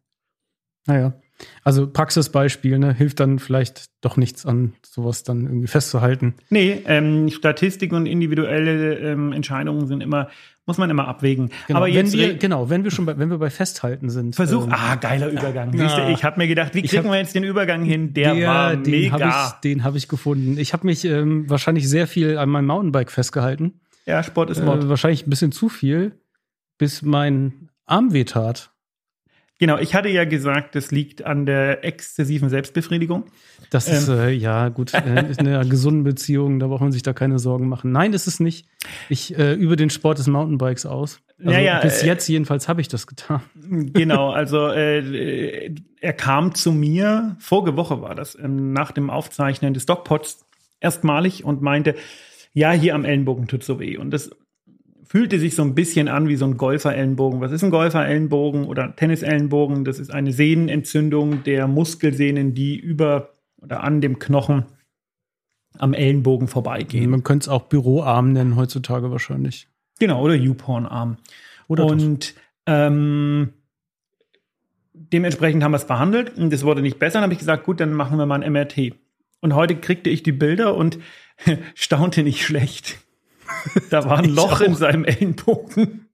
Naja. 0.86 1.14
Also 1.62 1.86
Praxisbeispiel, 1.86 2.78
ne, 2.78 2.92
hilft 2.92 3.20
dann 3.20 3.38
vielleicht 3.38 3.86
doch 4.00 4.16
nichts 4.16 4.44
an, 4.44 4.74
sowas 4.84 5.22
dann 5.22 5.44
irgendwie 5.44 5.68
festzuhalten. 5.68 6.34
Nee, 6.50 6.82
ähm, 6.86 7.28
Statistik 7.30 7.92
und 7.92 8.06
individuelle 8.06 8.94
ähm, 8.98 9.32
Entscheidungen 9.32 9.86
sind 9.86 10.00
immer, 10.02 10.28
muss 10.66 10.78
man 10.78 10.90
immer 10.90 11.06
abwägen. 11.06 11.50
Genau, 11.66 11.78
aber 11.78 11.86
wenn 11.86 11.94
jetzt 11.94 12.12
wir, 12.14 12.34
genau, 12.34 12.70
wenn 12.70 12.82
wir 12.84 12.90
schon 12.90 13.06
bei, 13.06 13.18
wenn 13.18 13.30
wir 13.30 13.38
bei 13.38 13.50
Festhalten 13.50 14.10
sind. 14.10 14.34
Versuch, 14.34 14.66
ähm, 14.66 14.72
ah, 14.74 14.96
geiler 14.96 15.28
Übergang. 15.28 15.72
Ja. 15.74 15.88
Siehst 15.88 15.98
du, 15.98 16.08
ich 16.10 16.24
habe 16.24 16.38
mir 16.38 16.48
gedacht, 16.48 16.74
wie 16.74 16.82
kriegen 16.82 17.04
hab- 17.04 17.12
wir 17.12 17.18
jetzt 17.18 17.34
den 17.34 17.44
Übergang 17.44 17.84
hin? 17.84 18.14
Der, 18.14 18.30
war 18.46 18.76
den 18.76 19.12
habe 19.12 19.24
mega. 19.24 19.46
ich, 19.46 19.60
den 19.60 19.84
hab 19.84 19.94
ich 19.94 20.08
gefunden. 20.08 20.58
Ich 20.58 20.72
habe 20.72 20.86
mich 20.86 21.04
ähm, 21.04 21.48
wahrscheinlich 21.48 21.88
sehr 21.88 22.06
viel 22.06 22.36
an 22.36 22.48
meinem 22.48 22.66
Mountainbike 22.66 23.10
festgehalten. 23.12 23.80
ja, 24.06 24.22
Sport 24.22 24.50
ist 24.50 24.64
Mord. 24.64 24.84
Äh, 24.84 24.88
wahrscheinlich 24.88 25.26
ein 25.26 25.30
bisschen 25.30 25.52
zu 25.52 25.68
viel, 25.68 26.12
bis 26.78 27.02
mein 27.02 27.68
Arm 27.86 28.12
wehtat. 28.12 28.70
Genau, 29.58 29.76
ich 29.78 29.94
hatte 29.94 30.08
ja 30.08 30.24
gesagt, 30.24 30.76
das 30.76 30.92
liegt 30.92 31.24
an 31.24 31.44
der 31.44 31.84
exzessiven 31.84 32.48
Selbstbefriedigung. 32.48 33.24
Das 33.70 33.88
Ähm. 33.88 33.94
ist, 33.94 34.08
äh, 34.08 34.30
ja, 34.30 34.68
gut, 34.68 34.94
äh, 34.94 35.32
in 35.36 35.48
einer 35.48 35.64
gesunden 35.64 36.04
Beziehung, 36.04 36.60
da 36.60 36.68
braucht 36.68 36.82
man 36.82 36.92
sich 36.92 37.02
da 37.02 37.12
keine 37.12 37.40
Sorgen 37.40 37.68
machen. 37.68 37.90
Nein, 37.90 38.12
ist 38.12 38.28
es 38.28 38.38
nicht. 38.38 38.68
Ich 39.08 39.36
äh, 39.36 39.54
übe 39.54 39.74
den 39.74 39.90
Sport 39.90 40.18
des 40.18 40.28
Mountainbikes 40.28 40.86
aus. 40.86 41.20
Also 41.40 41.50
Ja, 41.50 41.58
ja, 41.58 41.80
bis 41.80 42.02
äh, 42.02 42.06
jetzt 42.06 42.28
jedenfalls 42.28 42.68
habe 42.68 42.80
ich 42.80 42.88
das 42.88 43.08
getan. 43.08 43.40
Genau, 43.56 44.30
also 44.32 44.68
äh, 44.68 45.74
er 46.00 46.12
kam 46.12 46.54
zu 46.54 46.70
mir, 46.70 47.36
vorige 47.40 47.76
Woche 47.76 48.00
war 48.00 48.14
das, 48.14 48.38
ähm, 48.40 48.72
nach 48.72 48.92
dem 48.92 49.10
Aufzeichnen 49.10 49.74
des 49.74 49.86
Dogpods 49.86 50.44
erstmalig 50.80 51.42
und 51.44 51.62
meinte, 51.62 51.96
ja, 52.52 52.70
hier 52.70 52.94
am 52.94 53.04
Ellenbogen 53.04 53.48
tut 53.48 53.64
so 53.64 53.80
weh. 53.80 53.96
Und 53.96 54.12
das 54.12 54.30
fühlte 55.08 55.38
sich 55.38 55.54
so 55.54 55.62
ein 55.62 55.74
bisschen 55.74 56.06
an 56.06 56.28
wie 56.28 56.36
so 56.36 56.44
ein 56.44 56.58
Golfer-Ellenbogen. 56.58 57.40
Was 57.40 57.50
ist 57.50 57.64
ein 57.64 57.70
Golfer-Ellenbogen 57.70 58.66
oder 58.66 58.94
Tennis-Ellenbogen? 58.94 59.84
Das 59.84 59.98
ist 59.98 60.12
eine 60.12 60.32
Sehnenentzündung 60.32 61.42
der 61.44 61.66
Muskelsehnen, 61.66 62.54
die 62.54 62.76
über 62.76 63.34
oder 63.56 63.82
an 63.82 64.00
dem 64.00 64.18
Knochen 64.18 64.66
am 65.78 65.94
Ellenbogen 65.94 66.46
vorbeigehen. 66.46 67.10
Man 67.10 67.22
könnte 67.22 67.44
es 67.44 67.48
auch 67.48 67.62
Büroarm 67.62 68.32
nennen 68.32 68.56
heutzutage 68.56 69.10
wahrscheinlich. 69.10 69.68
Genau, 69.98 70.22
oder 70.22 70.34
YouPorn-Arm. 70.34 71.16
Oder 71.68 71.86
und 71.86 72.34
ähm, 72.66 73.54
dementsprechend 74.92 75.62
haben 75.62 75.72
wir 75.72 75.76
es 75.76 75.86
behandelt 75.86 76.36
und 76.36 76.52
es 76.52 76.64
wurde 76.64 76.82
nicht 76.82 76.98
besser. 76.98 77.14
Dann 77.14 77.24
habe 77.24 77.32
ich 77.32 77.38
gesagt, 77.38 77.64
gut, 77.64 77.80
dann 77.80 77.94
machen 77.94 78.18
wir 78.18 78.26
mal 78.26 78.42
ein 78.42 78.52
MRT. 78.52 78.94
Und 79.40 79.54
heute 79.54 79.76
kriegte 79.76 80.10
ich 80.10 80.22
die 80.22 80.32
Bilder 80.32 80.74
und 80.74 80.98
staunte 81.74 82.22
nicht 82.22 82.44
schlecht. 82.44 82.98
Da 83.90 84.04
war 84.04 84.18
ein 84.18 84.30
Loch 84.30 84.60
in 84.60 84.74
seinem 84.74 85.04
Ellenbogen. 85.04 86.08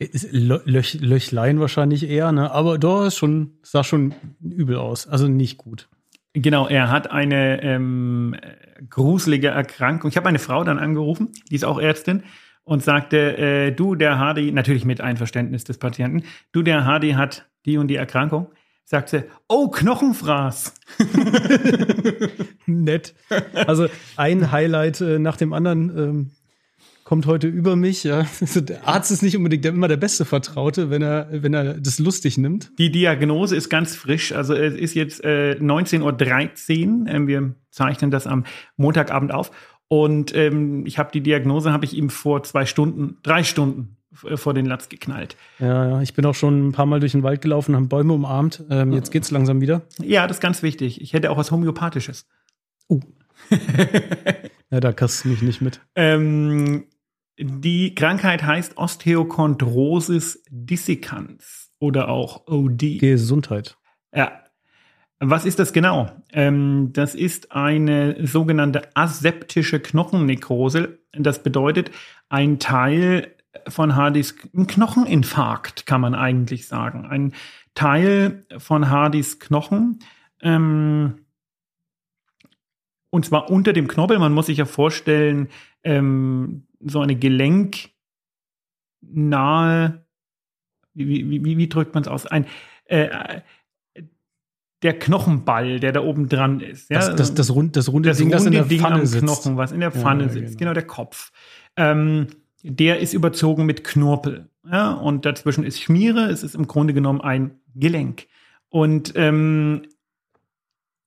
Löch, 0.00 0.94
Löchlein 1.00 1.58
wahrscheinlich 1.60 2.08
eher, 2.08 2.30
ne? 2.30 2.52
Aber 2.52 2.78
doch, 2.78 3.06
ist 3.06 3.16
schon, 3.16 3.58
sah 3.62 3.82
schon 3.82 4.14
übel 4.40 4.76
aus. 4.76 5.08
Also 5.08 5.26
nicht 5.26 5.58
gut. 5.58 5.88
Genau, 6.34 6.68
er 6.68 6.90
hat 6.90 7.10
eine 7.10 7.62
ähm, 7.62 8.36
gruselige 8.88 9.48
Erkrankung. 9.48 10.10
Ich 10.10 10.16
habe 10.16 10.28
eine 10.28 10.38
Frau 10.38 10.62
dann 10.62 10.78
angerufen, 10.78 11.32
die 11.50 11.56
ist 11.56 11.64
auch 11.64 11.80
Ärztin 11.80 12.22
und 12.62 12.84
sagte, 12.84 13.36
äh, 13.38 13.72
du, 13.72 13.94
der 13.96 14.18
Hardy, 14.18 14.52
natürlich 14.52 14.84
mit 14.84 15.00
Einverständnis 15.00 15.64
des 15.64 15.78
Patienten, 15.78 16.22
du, 16.52 16.62
der 16.62 16.84
Hardy 16.84 17.12
hat 17.12 17.48
die 17.64 17.78
und 17.78 17.88
die 17.88 17.96
Erkrankung. 17.96 18.48
Sagte, 18.84 19.26
oh, 19.48 19.68
Knochenfraß. 19.68 20.74
Nett. 22.66 23.14
Also 23.52 23.86
ein 24.16 24.50
Highlight 24.50 25.00
äh, 25.00 25.18
nach 25.18 25.36
dem 25.36 25.52
anderen 25.52 25.98
ähm, 25.98 26.30
kommt 27.08 27.24
heute 27.24 27.46
über 27.46 27.74
mich. 27.74 28.04
Ja. 28.04 28.26
Der 28.54 28.86
Arzt 28.86 29.10
ist 29.10 29.22
nicht 29.22 29.34
unbedingt 29.34 29.64
immer 29.64 29.88
der 29.88 29.96
beste 29.96 30.26
Vertraute, 30.26 30.90
wenn 30.90 31.00
er, 31.00 31.28
wenn 31.30 31.54
er 31.54 31.80
das 31.80 31.98
lustig 31.98 32.36
nimmt. 32.36 32.70
Die 32.78 32.92
Diagnose 32.92 33.56
ist 33.56 33.70
ganz 33.70 33.96
frisch. 33.96 34.32
Also 34.32 34.52
es 34.52 34.74
ist 34.74 34.92
jetzt 34.92 35.24
äh, 35.24 35.56
19.13 35.58 36.02
Uhr. 36.02 37.08
Ähm, 37.08 37.26
wir 37.26 37.54
zeichnen 37.70 38.10
das 38.10 38.26
am 38.26 38.44
Montagabend 38.76 39.32
auf. 39.32 39.50
Und 39.88 40.36
ähm, 40.36 40.84
ich 40.84 40.98
habe 40.98 41.10
die 41.10 41.22
Diagnose, 41.22 41.72
habe 41.72 41.86
ich 41.86 41.96
ihm 41.96 42.10
vor 42.10 42.42
zwei 42.42 42.66
Stunden, 42.66 43.16
drei 43.22 43.42
Stunden 43.42 43.96
äh, 44.26 44.36
vor 44.36 44.52
den 44.52 44.66
Latz 44.66 44.90
geknallt. 44.90 45.34
Ja, 45.60 45.88
ja, 45.88 46.02
ich 46.02 46.12
bin 46.12 46.26
auch 46.26 46.34
schon 46.34 46.68
ein 46.68 46.72
paar 46.72 46.84
Mal 46.84 47.00
durch 47.00 47.12
den 47.12 47.22
Wald 47.22 47.40
gelaufen, 47.40 47.74
haben 47.74 47.88
Bäume 47.88 48.12
umarmt. 48.12 48.64
Ähm, 48.68 48.92
jetzt 48.92 49.12
geht's 49.12 49.30
langsam 49.30 49.62
wieder. 49.62 49.80
Ja, 49.98 50.26
das 50.26 50.36
ist 50.36 50.42
ganz 50.42 50.62
wichtig. 50.62 51.00
Ich 51.00 51.14
hätte 51.14 51.30
auch 51.30 51.38
was 51.38 51.52
Homöopathisches. 51.52 52.26
Uh. 52.90 53.00
ja, 54.70 54.80
da 54.80 54.92
kriegst 54.92 55.24
du 55.24 55.28
mich 55.28 55.40
nicht 55.40 55.62
mit. 55.62 55.80
Ähm, 55.94 56.84
die 57.38 57.94
Krankheit 57.94 58.42
heißt 58.42 58.76
Osteochondrosis 58.76 60.42
dissecans 60.50 61.70
oder 61.78 62.08
auch 62.08 62.46
OD. 62.46 62.98
Gesundheit. 62.98 63.76
Ja. 64.14 64.42
Was 65.20 65.44
ist 65.44 65.58
das 65.58 65.72
genau? 65.72 66.10
Ähm, 66.32 66.90
das 66.92 67.16
ist 67.16 67.50
eine 67.50 68.24
sogenannte 68.26 68.94
aseptische 68.94 69.80
Knochennekrose. 69.80 71.00
Das 71.12 71.42
bedeutet, 71.42 71.90
ein 72.28 72.60
Teil 72.60 73.34
von 73.66 73.96
Hardys 73.96 74.36
Knocheninfarkt, 74.36 75.86
kann 75.86 76.00
man 76.00 76.14
eigentlich 76.14 76.68
sagen. 76.68 77.04
Ein 77.06 77.32
Teil 77.74 78.46
von 78.58 78.90
Hardys 78.90 79.40
Knochen, 79.40 79.98
ähm, 80.40 81.24
und 83.10 83.24
zwar 83.24 83.50
unter 83.50 83.72
dem 83.72 83.88
Knorpel. 83.88 84.18
Man 84.18 84.32
muss 84.32 84.46
sich 84.46 84.58
ja 84.58 84.66
vorstellen, 84.66 85.48
ähm, 85.82 86.67
so 86.80 87.00
eine 87.00 87.16
gelenknahe, 87.16 87.92
wie, 90.94 91.30
wie, 91.30 91.44
wie, 91.44 91.56
wie 91.58 91.68
drückt 91.68 91.94
man 91.94 92.02
es 92.02 92.08
aus? 92.08 92.26
Ein, 92.26 92.46
äh, 92.84 93.40
der 94.82 94.98
Knochenball, 94.98 95.80
der 95.80 95.92
da 95.92 96.02
oben 96.02 96.28
dran 96.28 96.60
ist. 96.60 96.90
Ja? 96.90 96.98
Das, 96.98 97.16
das, 97.16 97.34
das, 97.34 97.54
rund, 97.54 97.76
das 97.76 97.90
runde 97.90 98.10
das 98.10 98.18
Ding, 98.18 98.30
das 98.30 98.46
in 98.46 98.52
der 98.52 98.64
Ding 98.64 98.80
Pfanne 98.80 98.96
am 98.96 99.06
sitzt. 99.06 99.24
Knochen, 99.24 99.56
was 99.56 99.72
in 99.72 99.80
der 99.80 99.90
Pfanne 99.90 100.24
Ja, 100.24 100.28
sitzt, 100.28 100.58
genau. 100.58 100.70
genau, 100.70 100.74
der 100.74 100.86
Kopf. 100.86 101.32
Ähm, 101.76 102.28
der 102.62 103.00
ist 103.00 103.12
überzogen 103.12 103.66
mit 103.66 103.84
Knorpel. 103.84 104.48
Ja? 104.70 104.92
Und 104.92 105.24
dazwischen 105.24 105.64
ist 105.64 105.80
Schmiere, 105.80 106.26
es 106.30 106.42
ist 106.42 106.54
im 106.54 106.66
Grunde 106.66 106.94
genommen 106.94 107.20
ein 107.20 107.60
Gelenk. 107.74 108.26
Und 108.68 109.12
ähm, 109.16 109.82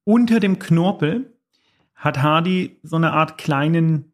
unter 0.04 0.40
dem 0.40 0.60
Knorpel 0.60 1.34
hat 1.96 2.22
Hardy 2.22 2.80
so 2.84 2.96
eine 2.96 3.14
Art 3.14 3.38
kleinen 3.38 4.11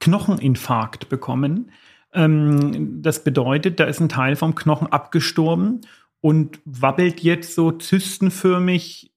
Knocheninfarkt 0.00 1.08
bekommen. 1.08 1.70
Ähm, 2.12 3.02
das 3.02 3.22
bedeutet, 3.22 3.78
da 3.78 3.84
ist 3.84 4.00
ein 4.00 4.08
Teil 4.08 4.36
vom 4.36 4.54
Knochen 4.54 4.88
abgestorben 4.88 5.82
und 6.20 6.60
wabbelt 6.64 7.20
jetzt 7.20 7.54
so 7.54 7.72
zystenförmig 7.72 9.12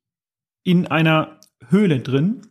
in 0.64 0.88
einer 0.88 1.40
Höhle 1.70 2.00
drin. 2.00 2.42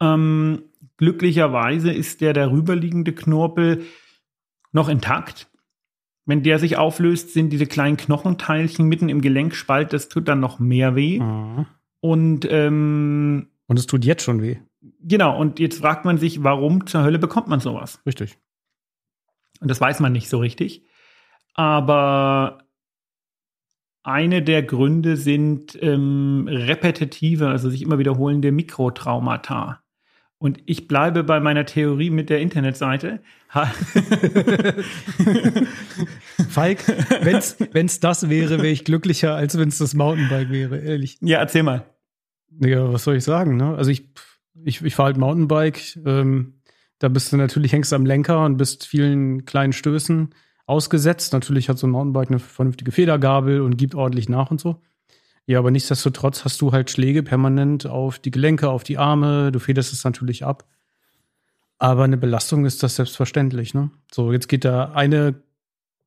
Ähm, 0.00 0.62
glücklicherweise 0.96 1.92
ist 1.92 2.20
der 2.20 2.32
darüberliegende 2.32 3.12
Knorpel 3.12 3.84
noch 4.72 4.88
intakt. 4.88 5.48
Wenn 6.26 6.42
der 6.42 6.58
sich 6.58 6.78
auflöst, 6.78 7.32
sind 7.32 7.50
diese 7.50 7.66
kleinen 7.66 7.96
Knochenteilchen 7.96 8.86
mitten 8.86 9.08
im 9.08 9.20
Gelenkspalt, 9.20 9.92
das 9.92 10.08
tut 10.08 10.26
dann 10.26 10.40
noch 10.40 10.58
mehr 10.58 10.96
weh. 10.96 11.20
Ah. 11.20 11.66
Und 12.00 12.46
ähm, 12.50 13.48
Und 13.66 13.78
es 13.78 13.86
tut 13.86 14.04
jetzt 14.04 14.24
schon 14.24 14.42
weh. 14.42 14.58
Genau, 15.04 15.38
und 15.38 15.58
jetzt 15.58 15.80
fragt 15.80 16.04
man 16.04 16.18
sich, 16.18 16.42
warum 16.42 16.86
zur 16.86 17.02
Hölle 17.02 17.18
bekommt 17.18 17.48
man 17.48 17.60
sowas? 17.60 18.00
Richtig. 18.06 18.38
Und 19.60 19.70
das 19.70 19.80
weiß 19.80 20.00
man 20.00 20.12
nicht 20.12 20.28
so 20.28 20.38
richtig. 20.38 20.84
Aber 21.54 22.58
eine 24.02 24.42
der 24.42 24.62
Gründe 24.62 25.16
sind 25.16 25.78
ähm, 25.80 26.46
repetitive, 26.48 27.48
also 27.48 27.70
sich 27.70 27.82
immer 27.82 27.98
wiederholende 27.98 28.52
Mikrotraumata. 28.52 29.80
Und 30.38 30.60
ich 30.66 30.88
bleibe 30.88 31.24
bei 31.24 31.40
meiner 31.40 31.64
Theorie 31.64 32.10
mit 32.10 32.28
der 32.28 32.40
Internetseite. 32.40 33.22
Falk, 36.50 36.80
wenn's, 37.22 37.56
wenn's 37.72 38.00
das 38.00 38.28
wäre, 38.28 38.58
wäre 38.58 38.68
ich 38.68 38.84
glücklicher, 38.84 39.34
als 39.34 39.56
wenn 39.56 39.68
es 39.68 39.78
das 39.78 39.94
Mountainbike 39.94 40.50
wäre, 40.50 40.76
ehrlich. 40.78 41.16
ja, 41.22 41.38
erzähl 41.38 41.62
mal. 41.62 41.86
Ja, 42.60 42.92
was 42.92 43.04
soll 43.04 43.16
ich 43.16 43.24
sagen, 43.24 43.56
ne? 43.56 43.74
Also 43.74 43.90
ich, 43.90 44.10
ich, 44.62 44.82
ich 44.82 44.94
fahre 44.94 45.08
halt 45.08 45.16
Mountainbike, 45.16 45.98
ähm, 46.04 46.54
da 46.98 47.08
bist 47.08 47.32
du 47.32 47.36
natürlich, 47.36 47.72
hängst 47.72 47.92
am 47.92 48.06
Lenker 48.06 48.44
und 48.44 48.56
bist 48.56 48.86
vielen 48.86 49.44
kleinen 49.44 49.72
Stößen 49.72 50.30
ausgesetzt. 50.66 51.32
Natürlich 51.32 51.68
hat 51.68 51.78
so 51.78 51.86
ein 51.86 51.90
Mountainbike 51.90 52.30
eine 52.30 52.38
vernünftige 52.38 52.92
Federgabel 52.92 53.60
und 53.60 53.76
gibt 53.76 53.94
ordentlich 53.94 54.28
nach 54.28 54.50
und 54.50 54.60
so. 54.60 54.80
Ja, 55.46 55.58
aber 55.58 55.70
nichtsdestotrotz 55.70 56.44
hast 56.44 56.60
du 56.62 56.72
halt 56.72 56.90
Schläge 56.90 57.22
permanent 57.22 57.86
auf 57.86 58.18
die 58.18 58.30
Gelenke, 58.30 58.70
auf 58.70 58.82
die 58.82 58.96
Arme, 58.96 59.52
du 59.52 59.58
federst 59.58 59.92
es 59.92 60.04
natürlich 60.04 60.44
ab. 60.44 60.64
Aber 61.78 62.04
eine 62.04 62.16
Belastung 62.16 62.64
ist 62.64 62.82
das 62.82 62.96
selbstverständlich, 62.96 63.74
ne? 63.74 63.90
So, 64.10 64.32
jetzt 64.32 64.48
geht 64.48 64.64
der 64.64 64.96
eine 64.96 65.34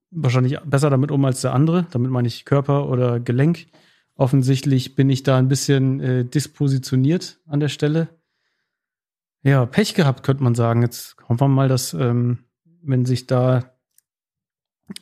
wahrscheinlich 0.09 0.59
besser 0.61 0.89
damit 0.89 1.11
um 1.11 1.23
als 1.25 1.41
der 1.41 1.53
andere. 1.53 1.85
Damit 1.91 2.09
meine 2.09 2.27
ich 2.27 2.45
Körper 2.45 2.89
oder 2.89 3.19
Gelenk. 3.19 3.67
Offensichtlich 4.15 4.95
bin 4.95 5.09
ich 5.09 5.21
da 5.21 5.37
ein 5.37 5.49
bisschen 5.49 5.99
äh, 5.99 6.25
dispositioniert 6.25 7.39
an 7.45 7.59
der 7.59 7.67
Stelle. 7.67 8.07
Ja, 9.47 9.65
Pech 9.65 9.93
gehabt, 9.93 10.23
könnte 10.23 10.43
man 10.43 10.55
sagen. 10.55 10.81
Jetzt 10.81 11.15
hoffen 11.29 11.39
wir 11.39 11.47
mal, 11.47 11.69
dass, 11.69 11.93
ähm, 11.93 12.39
wenn 12.81 13.05
sich 13.05 13.27
da 13.27 13.71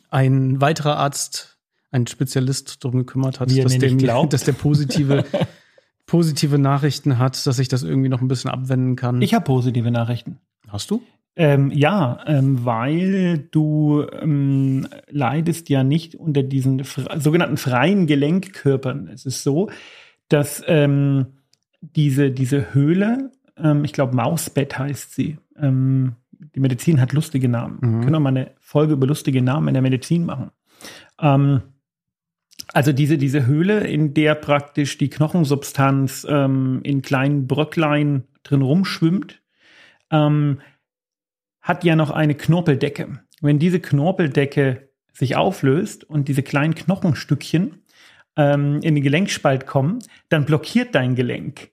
ein 0.08 0.60
weiterer 0.60 0.98
Arzt, 0.98 1.58
ein 1.90 2.06
Spezialist 2.06 2.84
darum 2.84 2.98
gekümmert 2.98 3.40
hat, 3.40 3.50
dass, 3.50 3.78
glaubt. 3.96 4.32
dass 4.32 4.44
der 4.44 4.52
positive, 4.52 5.24
positive 6.06 6.58
Nachrichten 6.58 7.18
hat, 7.18 7.44
dass 7.44 7.58
ich 7.58 7.66
das 7.66 7.82
irgendwie 7.82 8.08
noch 8.08 8.20
ein 8.20 8.28
bisschen 8.28 8.48
abwenden 8.48 8.94
kann. 8.94 9.20
Ich 9.20 9.34
habe 9.34 9.44
positive 9.44 9.90
Nachrichten. 9.90 10.38
Hast 10.68 10.92
du? 10.92 11.02
Ähm, 11.34 11.72
ja, 11.72 12.20
ähm, 12.28 12.64
weil 12.64 13.48
du 13.50 14.06
ähm, 14.12 14.86
leidest 15.08 15.68
ja 15.70 15.82
nicht 15.82 16.14
unter 16.14 16.44
diesen 16.44 16.84
fre 16.84 17.20
sogenannten 17.20 17.56
freien 17.56 18.06
Gelenkkörpern. 18.06 19.08
Es 19.08 19.26
ist 19.26 19.42
so, 19.42 19.70
dass 20.28 20.62
ähm, 20.68 21.26
diese, 21.80 22.30
diese 22.30 22.72
Höhle, 22.72 23.32
ähm, 23.56 23.84
ich 23.84 23.92
glaube 23.92 24.14
Mausbett 24.14 24.78
heißt 24.78 25.14
sie, 25.14 25.38
ähm, 25.58 26.16
die 26.54 26.60
Medizin 26.60 27.00
hat 27.00 27.12
lustige 27.12 27.48
Namen. 27.48 27.78
Mhm. 27.80 27.92
Wir 27.92 28.00
können 28.04 28.14
auch 28.16 28.20
mal 28.20 28.28
eine 28.30 28.50
Folge 28.60 28.94
über 28.94 29.06
lustige 29.06 29.42
Namen 29.42 29.68
in 29.68 29.74
der 29.74 29.82
Medizin 29.82 30.24
machen. 30.24 30.50
Ähm, 31.20 31.62
also 32.72 32.92
diese, 32.92 33.16
diese 33.18 33.46
Höhle, 33.46 33.86
in 33.86 34.14
der 34.14 34.34
praktisch 34.34 34.98
die 34.98 35.08
Knochensubstanz 35.08 36.26
ähm, 36.28 36.80
in 36.82 37.02
kleinen 37.02 37.46
Bröcklein 37.46 38.24
drin 38.42 38.62
rumschwimmt, 38.62 39.40
ähm, 40.10 40.60
hat 41.60 41.84
ja 41.84 41.96
noch 41.96 42.10
eine 42.10 42.34
Knorpeldecke. 42.34 43.20
Wenn 43.40 43.58
diese 43.58 43.80
Knorpeldecke 43.80 44.88
sich 45.12 45.36
auflöst 45.36 46.04
und 46.04 46.28
diese 46.28 46.42
kleinen 46.42 46.74
Knochenstückchen 46.74 47.82
ähm, 48.36 48.80
in 48.82 48.94
den 48.94 49.02
Gelenkspalt 49.02 49.66
kommen, 49.66 50.00
dann 50.28 50.44
blockiert 50.44 50.94
dein 50.94 51.14
Gelenk. 51.14 51.70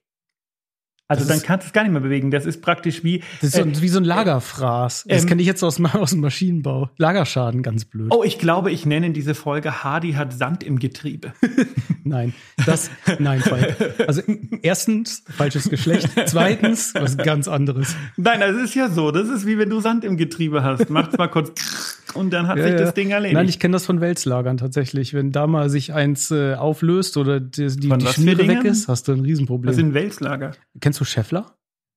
Also 1.18 1.28
Das 1.28 1.38
dann 1.38 1.46
kannst 1.46 1.64
du 1.64 1.68
es 1.68 1.72
gar 1.72 1.82
nicht 1.82 1.92
mehr 1.92 2.00
bewegen. 2.00 2.30
Das 2.30 2.46
ist 2.46 2.60
praktisch 2.62 3.04
wie. 3.04 3.20
Das 3.40 3.50
ist 3.50 3.56
so, 3.56 3.62
äh, 3.62 3.80
wie 3.82 3.88
so 3.88 3.98
ein 3.98 4.04
Lagerfraß. 4.04 5.04
Das 5.08 5.22
ähm, 5.22 5.28
kenne 5.28 5.40
ich 5.42 5.46
jetzt 5.46 5.62
aus, 5.62 5.76
dem- 5.76 5.86
aus 5.86 6.10
dem 6.10 6.20
Maschinenbau. 6.20 6.90
Lagerschaden, 6.96 7.62
ganz 7.62 7.84
blöd. 7.84 8.08
oh, 8.10 8.22
ich 8.24 8.38
glaube, 8.38 8.70
ich 8.70 8.86
nenne 8.86 9.10
diese 9.10 9.34
Folge 9.34 9.82
Hardy 9.84 10.12
hat 10.12 10.32
Sand 10.32 10.62
im 10.62 10.78
Getriebe. 10.78 11.32
Nein, 12.06 12.34
das, 12.66 12.90
nein, 13.18 13.40
Falk. 13.40 13.76
Also 14.06 14.20
erstens, 14.60 15.24
falsches 15.30 15.70
Geschlecht. 15.70 16.08
Zweitens, 16.26 16.92
was 16.94 17.16
ganz 17.16 17.48
anderes. 17.48 17.96
Nein, 18.18 18.40
das 18.40 18.56
ist 18.56 18.74
ja 18.74 18.90
so. 18.90 19.10
Das 19.10 19.28
ist 19.30 19.46
wie 19.46 19.56
wenn 19.56 19.70
du 19.70 19.80
Sand 19.80 20.04
im 20.04 20.16
Getriebe 20.18 20.62
hast. 20.62 20.90
Macht's 20.90 21.16
mal 21.16 21.28
kurz 21.28 21.98
und 22.14 22.30
dann 22.32 22.46
hat 22.46 22.58
sich 22.58 22.74
das 22.76 22.92
Ding 22.94 23.10
erledigt. 23.10 23.34
Nein, 23.34 23.48
ich 23.48 23.58
kenne 23.58 23.72
das 23.72 23.86
von 23.86 24.00
Wälzlagern 24.02 24.58
tatsächlich. 24.58 25.14
Wenn 25.14 25.32
da 25.32 25.46
mal 25.46 25.70
sich 25.70 25.94
eins 25.94 26.30
äh, 26.30 26.54
auflöst 26.54 27.16
oder 27.16 27.40
die, 27.40 27.68
die, 27.68 27.88
Von 27.88 27.98
die 27.98 28.06
Schmiere 28.06 28.46
weg 28.46 28.64
ist, 28.64 28.86
hast 28.88 29.08
du 29.08 29.12
ein 29.12 29.18
das 29.18 29.26
Riesenproblem. 29.26 29.72
sind 29.74 29.94
Wälzlager. 29.94 30.52
Kennst 30.80 31.00
du 31.00 31.03
Scheffler? 31.04 31.56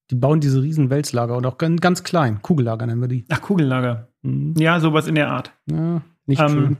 Die 0.10 0.16
bauen 0.16 0.40
diese 0.40 0.62
riesen 0.62 0.90
Wälzlager 0.90 1.36
und 1.36 1.46
auch 1.46 1.58
ganz, 1.58 1.82
ganz 1.82 2.04
klein. 2.04 2.42
Kugellager 2.42 2.86
nennen 2.86 3.02
wir 3.02 3.08
die. 3.10 3.26
Ach, 3.30 3.42
Kugellager. 3.42 4.08
Mhm. 4.22 4.54
Ja, 4.58 4.80
sowas 4.80 5.08
in 5.08 5.16
der 5.16 5.30
Art. 5.30 5.52
Ja, 5.70 6.02
nicht 6.26 6.40
Ähm, 6.40 6.50
schön. 6.50 6.78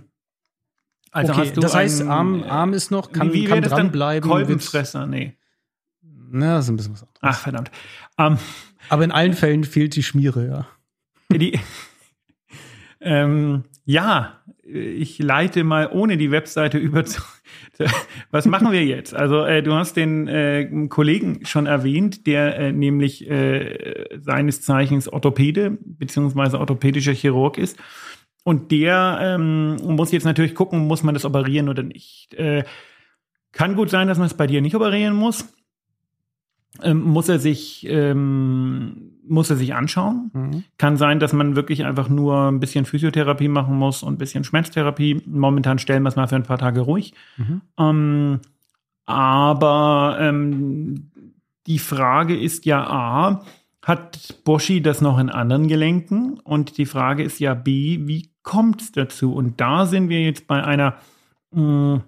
Also 1.12 1.34
okay, 1.34 1.42
hast 1.42 1.58
du 1.58 1.62
das 1.62 1.74
heißt, 1.76 2.02
einen, 2.02 2.10
Arm, 2.10 2.44
äh, 2.44 2.48
Arm 2.48 2.74
ist 2.74 2.92
noch, 2.92 3.12
kann, 3.12 3.34
wie 3.34 3.46
kann 3.46 3.62
dranbleiben. 3.62 4.30
Kolbenfresser, 4.30 5.08
nee. 5.08 5.36
Na, 6.02 6.56
das 6.56 6.66
ist 6.66 6.72
ein 6.72 6.78
bisschen 6.78 6.94
was 6.94 7.02
anderes. 7.02 7.20
Ach, 7.22 7.40
verdammt. 7.40 7.72
Ähm, 8.18 8.38
Aber 8.90 9.04
in 9.04 9.12
allen 9.12 9.34
Fällen 9.34 9.64
fehlt 9.64 9.96
die 9.96 10.04
Schmiere, 10.04 10.48
ja. 10.48 10.68
die, 11.38 11.60
ähm, 13.02 13.64
ja, 13.86 14.37
ich 14.68 15.20
leite 15.20 15.64
mal 15.64 15.90
ohne 15.92 16.18
die 16.18 16.32
Webseite 16.32 16.78
über 16.78 17.06
zu. 17.06 17.22
Was 18.32 18.46
machen 18.46 18.72
wir 18.72 18.84
jetzt? 18.86 19.14
Also 19.14 19.46
äh, 19.46 19.64
du 19.64 19.74
hast 19.74 19.96
den 19.96 20.28
äh, 20.28 20.88
Kollegen 20.90 21.46
schon 21.46 21.66
erwähnt, 21.66 22.28
der 22.28 22.58
äh, 22.58 22.72
nämlich 22.72 23.30
äh, 23.30 24.20
seines 24.20 24.62
Zeichens 24.62 25.08
Orthopäde 25.08 25.78
beziehungsweise 25.82 26.60
orthopädischer 26.60 27.14
Chirurg 27.14 27.58
ist. 27.58 27.78
Und 28.44 28.72
der 28.72 29.20
ähm, 29.22 29.76
muss 29.84 30.12
jetzt 30.12 30.24
natürlich 30.24 30.56
gucken, 30.56 30.88
muss 30.88 31.04
man 31.04 31.14
das 31.14 31.26
operieren 31.26 31.70
oder 31.70 31.84
nicht. 31.84 32.34
Äh, 32.34 32.64
kann 33.52 33.76
gut 33.76 33.90
sein, 33.90 34.08
dass 34.08 34.18
man 34.18 34.28
es 34.28 34.34
bei 34.34 34.48
dir 34.48 34.62
nicht 34.62 34.76
operieren 34.76 35.16
muss. 35.16 35.54
Ähm, 36.82 37.02
muss 37.02 37.28
er 37.28 37.40
sich 37.40 37.86
ähm, 37.90 39.07
muss 39.28 39.50
er 39.50 39.56
sich 39.56 39.74
anschauen. 39.74 40.32
Mhm. 40.34 40.64
Kann 40.78 40.98
sein, 40.98 41.20
dass 41.20 41.34
man 41.34 41.56
wirklich 41.56 41.86
einfach 41.86 42.10
nur 42.10 42.48
ein 42.48 42.60
bisschen 42.60 42.86
Physiotherapie 42.86 43.48
machen 43.48 43.76
muss 43.76 44.04
und 44.04 44.14
ein 44.14 44.18
bisschen 44.18 44.44
Schmerztherapie. 44.44 45.22
Momentan 45.26 45.80
stellen 45.80 46.04
wir 46.04 46.10
es 46.10 46.16
mal 46.16 46.28
für 46.28 46.36
ein 46.36 46.44
paar 46.44 46.58
Tage 46.58 46.82
ruhig. 46.82 47.14
Mhm. 47.38 47.62
Ähm, 47.78 48.40
aber 49.06 50.18
ähm, 50.20 51.12
die 51.66 51.80
Frage 51.80 52.38
ist 52.38 52.66
ja 52.66 52.86
A, 52.86 53.44
hat 53.82 54.42
Boschi 54.44 54.82
das 54.82 55.02
noch 55.02 55.18
in 55.18 55.30
anderen 55.30 55.68
Gelenken? 55.68 56.40
Und 56.40 56.78
die 56.78 56.86
Frage 56.86 57.24
ist 57.24 57.40
ja 57.40 57.54
B, 57.54 58.00
wie 58.04 58.30
kommt 58.44 58.82
es 58.82 58.92
dazu? 58.92 59.34
Und 59.34 59.62
da 59.62 59.86
sind 59.86 60.10
wir 60.10 60.22
jetzt 60.22 60.48
bei 60.48 60.64
einer 60.64 60.96
mh, 61.52 62.02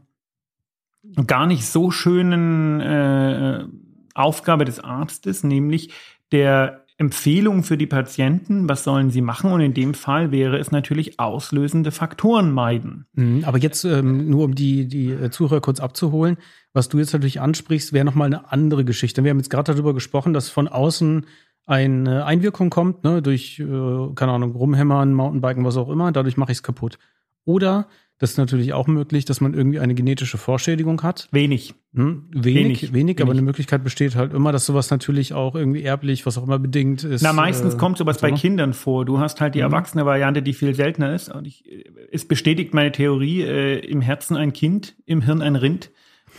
gar 1.25 1.45
nicht 1.47 1.65
so 1.65 1.91
schönen 1.91 2.81
äh, 2.81 3.65
Aufgabe 4.13 4.65
des 4.65 4.79
Arztes, 4.79 5.43
nämlich 5.43 5.91
der 6.31 6.85
Empfehlung 6.99 7.63
für 7.63 7.77
die 7.77 7.87
Patienten, 7.87 8.67
was 8.67 8.83
sollen 8.83 9.09
sie 9.09 9.21
machen? 9.21 9.53
Und 9.53 9.61
in 9.61 9.73
dem 9.73 9.93
Fall 9.93 10.31
wäre 10.31 10.57
es 10.57 10.69
natürlich 10.69 11.17
auslösende 11.17 11.91
Faktoren 11.91 12.51
meiden. 12.51 13.05
Mhm, 13.13 13.45
Aber 13.45 13.57
jetzt 13.57 13.85
ähm, 13.85 14.29
nur 14.29 14.43
um 14.43 14.53
die, 14.53 14.85
die 14.85 15.11
äh, 15.11 15.29
Zuhörer 15.31 15.61
kurz 15.61 15.79
abzuholen, 15.79 16.37
was 16.73 16.89
du 16.89 16.99
jetzt 16.99 17.13
natürlich 17.13 17.39
ansprichst, 17.39 17.93
wäre 17.93 18.03
nochmal 18.03 18.25
eine 18.27 18.51
andere 18.51 18.83
Geschichte. 18.83 19.23
Wir 19.23 19.31
haben 19.31 19.37
jetzt 19.37 19.49
gerade 19.49 19.73
darüber 19.73 19.93
gesprochen, 19.93 20.33
dass 20.33 20.49
von 20.49 20.67
außen 20.67 21.25
eine 21.65 22.25
Einwirkung 22.25 22.69
kommt, 22.69 23.05
ne, 23.05 23.21
durch, 23.21 23.59
äh, 23.59 24.13
keine 24.15 24.33
Ahnung, 24.33 24.51
Rumhämmern, 24.51 25.13
Mountainbiken, 25.13 25.63
was 25.63 25.77
auch 25.77 25.89
immer, 25.89 26.11
dadurch 26.11 26.35
mache 26.35 26.51
ich 26.51 26.57
es 26.57 26.63
kaputt. 26.63 26.99
Oder, 27.45 27.87
das 28.19 28.31
ist 28.31 28.37
natürlich 28.37 28.73
auch 28.73 28.85
möglich, 28.87 29.25
dass 29.25 29.41
man 29.41 29.53
irgendwie 29.53 29.79
eine 29.79 29.95
genetische 29.95 30.37
Vorschädigung 30.37 31.01
hat. 31.03 31.27
Wenig. 31.31 31.73
Hm, 31.95 32.27
wenig, 32.31 32.43
Wenig, 32.55 32.93
wenig, 32.93 33.21
aber 33.21 33.31
eine 33.31 33.41
Möglichkeit 33.41 33.83
besteht 33.83 34.15
halt 34.15 34.33
immer, 34.33 34.51
dass 34.51 34.65
sowas 34.65 34.91
natürlich 34.91 35.33
auch 35.33 35.55
irgendwie 35.55 35.81
erblich, 35.81 36.25
was 36.25 36.37
auch 36.37 36.43
immer 36.43 36.59
bedingt 36.59 37.03
ist. 37.03 37.21
Na, 37.23 37.33
meistens 37.33 37.73
äh, 37.73 37.77
kommt 37.77 37.97
sowas 37.97 38.19
bei 38.19 38.29
so. 38.29 38.35
Kindern 38.35 38.73
vor. 38.73 39.05
Du 39.05 39.19
hast 39.19 39.41
halt 39.41 39.55
die 39.55 39.59
Mhm. 39.59 39.63
erwachsene 39.63 40.05
Variante, 40.05 40.41
die 40.43 40.53
viel 40.53 40.75
seltener 40.75 41.15
ist. 41.15 41.29
Und 41.33 41.47
ich, 41.47 41.65
äh, 41.65 41.83
es 42.11 42.27
bestätigt 42.27 42.73
meine 42.73 42.91
Theorie, 42.91 43.41
äh, 43.41 43.79
im 43.79 44.01
Herzen 44.01 44.37
ein 44.37 44.53
Kind, 44.53 44.95
im 45.05 45.21
Hirn 45.21 45.41
ein 45.41 45.55
Rind. 45.55 45.89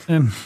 Ähm, 0.06 0.32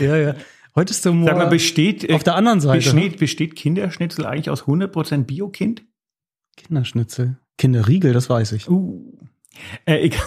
Ja, 0.00 0.16
ja. 0.16 0.34
Heute 0.74 0.90
ist 0.92 1.04
der 1.04 1.12
Humor 1.12 1.28
sag 1.30 1.38
mal, 1.38 1.46
besteht, 1.46 2.08
äh, 2.08 2.14
auf 2.14 2.22
der 2.22 2.34
anderen 2.36 2.60
Seite. 2.60 2.88
ne? 2.94 3.00
besteht, 3.02 3.18
besteht 3.18 3.56
Kinderschnitzel 3.56 4.26
eigentlich 4.26 4.50
aus 4.50 4.64
100% 4.66 5.24
Biokind? 5.24 5.82
Kinderschnitzel. 6.56 7.38
Kinderriegel, 7.58 8.12
das 8.12 8.30
weiß 8.30 8.52
ich. 8.52 8.70
Uh. 8.70 9.12
Äh, 9.84 10.06
egal. 10.06 10.22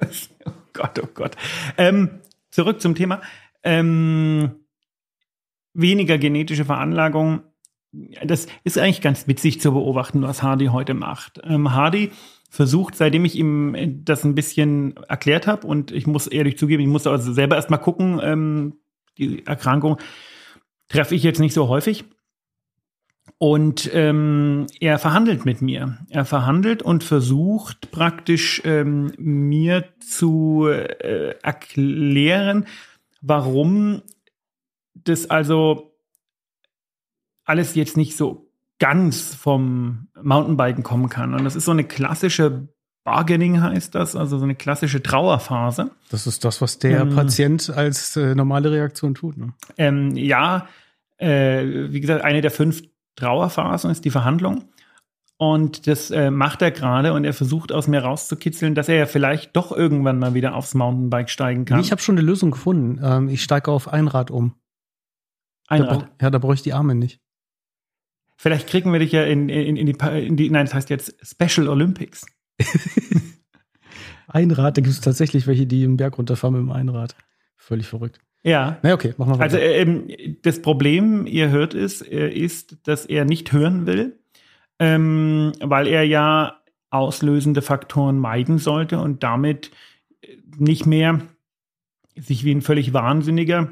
oh 0.46 0.50
Gott, 0.72 0.98
oh 1.02 1.08
Gott. 1.14 1.36
Ähm, 1.78 2.20
zurück 2.50 2.80
zum 2.80 2.94
Thema. 2.94 3.20
Ähm, 3.62 4.56
weniger 5.74 6.18
genetische 6.18 6.64
Veranlagung. 6.64 7.42
Das 8.24 8.46
ist 8.64 8.78
eigentlich 8.78 9.00
ganz 9.00 9.28
witzig 9.28 9.60
zu 9.60 9.72
beobachten, 9.72 10.22
was 10.22 10.42
Hardy 10.42 10.66
heute 10.66 10.94
macht. 10.94 11.40
Ähm, 11.44 11.72
Hardy 11.72 12.10
versucht, 12.50 12.96
seitdem 12.96 13.24
ich 13.24 13.36
ihm 13.36 14.02
das 14.04 14.24
ein 14.24 14.34
bisschen 14.34 14.96
erklärt 15.08 15.46
habe, 15.46 15.66
und 15.66 15.92
ich 15.92 16.06
muss 16.06 16.26
ehrlich 16.26 16.58
zugeben, 16.58 16.82
ich 16.82 16.88
muss 16.88 17.06
also 17.06 17.32
selber 17.32 17.56
erst 17.56 17.70
mal 17.70 17.76
gucken, 17.76 18.20
ähm, 18.22 18.74
die 19.18 19.46
Erkrankung 19.46 19.98
treffe 20.88 21.14
ich 21.14 21.22
jetzt 21.22 21.40
nicht 21.40 21.54
so 21.54 21.68
häufig. 21.68 22.04
Und 23.38 23.90
ähm, 23.92 24.66
er 24.80 24.98
verhandelt 24.98 25.44
mit 25.44 25.60
mir. 25.60 25.98
Er 26.08 26.24
verhandelt 26.24 26.82
und 26.82 27.04
versucht 27.04 27.90
praktisch 27.90 28.62
ähm, 28.64 29.12
mir 29.18 29.84
zu 30.00 30.66
äh, 30.68 31.34
erklären, 31.42 32.66
warum 33.20 34.02
das 34.94 35.28
also 35.28 35.94
alles 37.44 37.74
jetzt 37.74 37.96
nicht 37.98 38.16
so 38.16 38.50
ganz 38.78 39.34
vom 39.34 40.08
Mountainbiken 40.20 40.82
kommen 40.82 41.10
kann. 41.10 41.34
Und 41.34 41.44
das 41.44 41.56
ist 41.56 41.66
so 41.66 41.72
eine 41.72 41.84
klassische 41.84 42.68
Bargaining 43.04 43.62
heißt 43.62 43.94
das, 43.94 44.16
also 44.16 44.36
so 44.36 44.44
eine 44.44 44.56
klassische 44.56 45.00
Trauerphase. 45.00 45.92
Das 46.10 46.26
ist 46.26 46.44
das, 46.44 46.60
was 46.60 46.80
der 46.80 47.02
Ähm. 47.02 47.14
Patient 47.14 47.70
als 47.70 48.16
äh, 48.16 48.34
normale 48.34 48.72
Reaktion 48.72 49.14
tut. 49.14 49.36
Ne? 49.36 49.52
Ähm, 49.78 50.16
ja, 50.16 50.66
äh, 51.18 51.64
wie 51.90 52.00
gesagt, 52.00 52.24
eine 52.24 52.40
der 52.40 52.50
fünf 52.50 52.82
Trauerphasen 53.16 53.90
ist 53.90 54.04
die 54.04 54.10
Verhandlung. 54.10 54.64
Und 55.38 55.86
das 55.86 56.10
äh, 56.10 56.30
macht 56.30 56.62
er 56.62 56.70
gerade 56.70 57.12
und 57.12 57.24
er 57.24 57.34
versucht 57.34 57.70
aus 57.70 57.88
mir 57.88 58.00
rauszukitzeln, 58.00 58.74
dass 58.74 58.88
er 58.88 58.96
ja 58.96 59.06
vielleicht 59.06 59.54
doch 59.54 59.70
irgendwann 59.70 60.18
mal 60.18 60.32
wieder 60.32 60.54
aufs 60.54 60.74
Mountainbike 60.74 61.28
steigen 61.28 61.66
kann. 61.66 61.80
Ich 61.80 61.90
habe 61.90 62.00
schon 62.00 62.16
eine 62.16 62.26
Lösung 62.26 62.52
gefunden. 62.52 63.00
Ähm, 63.02 63.28
ich 63.28 63.42
steige 63.42 63.70
auf 63.70 63.88
Einrad 63.88 64.30
um. 64.30 64.54
ein 65.68 65.82
Da, 65.82 66.08
ja, 66.22 66.30
da 66.30 66.38
brauche 66.38 66.54
ich 66.54 66.62
die 66.62 66.72
Arme 66.72 66.94
nicht. 66.94 67.20
Vielleicht 68.38 68.66
kriegen 68.66 68.92
wir 68.92 68.98
dich 68.98 69.12
ja 69.12 69.24
in, 69.24 69.48
in, 69.48 69.76
in, 69.76 69.86
die, 69.86 70.26
in 70.26 70.36
die, 70.36 70.48
nein, 70.48 70.66
das 70.66 70.74
heißt 70.74 70.90
jetzt 70.90 71.14
Special 71.22 71.68
Olympics. 71.68 72.26
Einrad, 74.28 74.76
da 74.76 74.80
gibt 74.80 74.94
es 74.94 75.00
tatsächlich 75.00 75.46
welche, 75.46 75.66
die 75.66 75.84
im 75.84 75.96
Berg 75.96 76.16
runterfahren 76.16 76.54
mit 76.54 76.62
dem 76.62 76.72
Einrad. 76.72 77.14
Völlig 77.56 77.86
verrückt. 77.86 78.20
Ja. 78.46 78.78
Na 78.82 78.94
okay, 78.94 79.12
machen 79.16 79.34
wir 79.34 79.40
Also 79.40 79.56
weiter. 79.56 79.66
äh, 79.66 79.80
ähm, 79.80 80.08
das 80.42 80.62
Problem, 80.62 81.26
ihr 81.26 81.50
hört 81.50 81.74
es, 81.74 82.00
äh, 82.00 82.28
ist, 82.28 82.76
dass 82.86 83.04
er 83.04 83.24
nicht 83.24 83.52
hören 83.52 83.86
will, 83.86 84.20
ähm, 84.78 85.52
weil 85.60 85.88
er 85.88 86.04
ja 86.04 86.60
auslösende 86.90 87.60
Faktoren 87.60 88.18
meiden 88.18 88.58
sollte 88.58 89.00
und 89.00 89.24
damit 89.24 89.72
äh, 90.20 90.36
nicht 90.58 90.86
mehr 90.86 91.22
sich 92.14 92.44
wie 92.44 92.54
ein 92.54 92.62
völlig 92.62 92.94
Wahnsinniger 92.94 93.68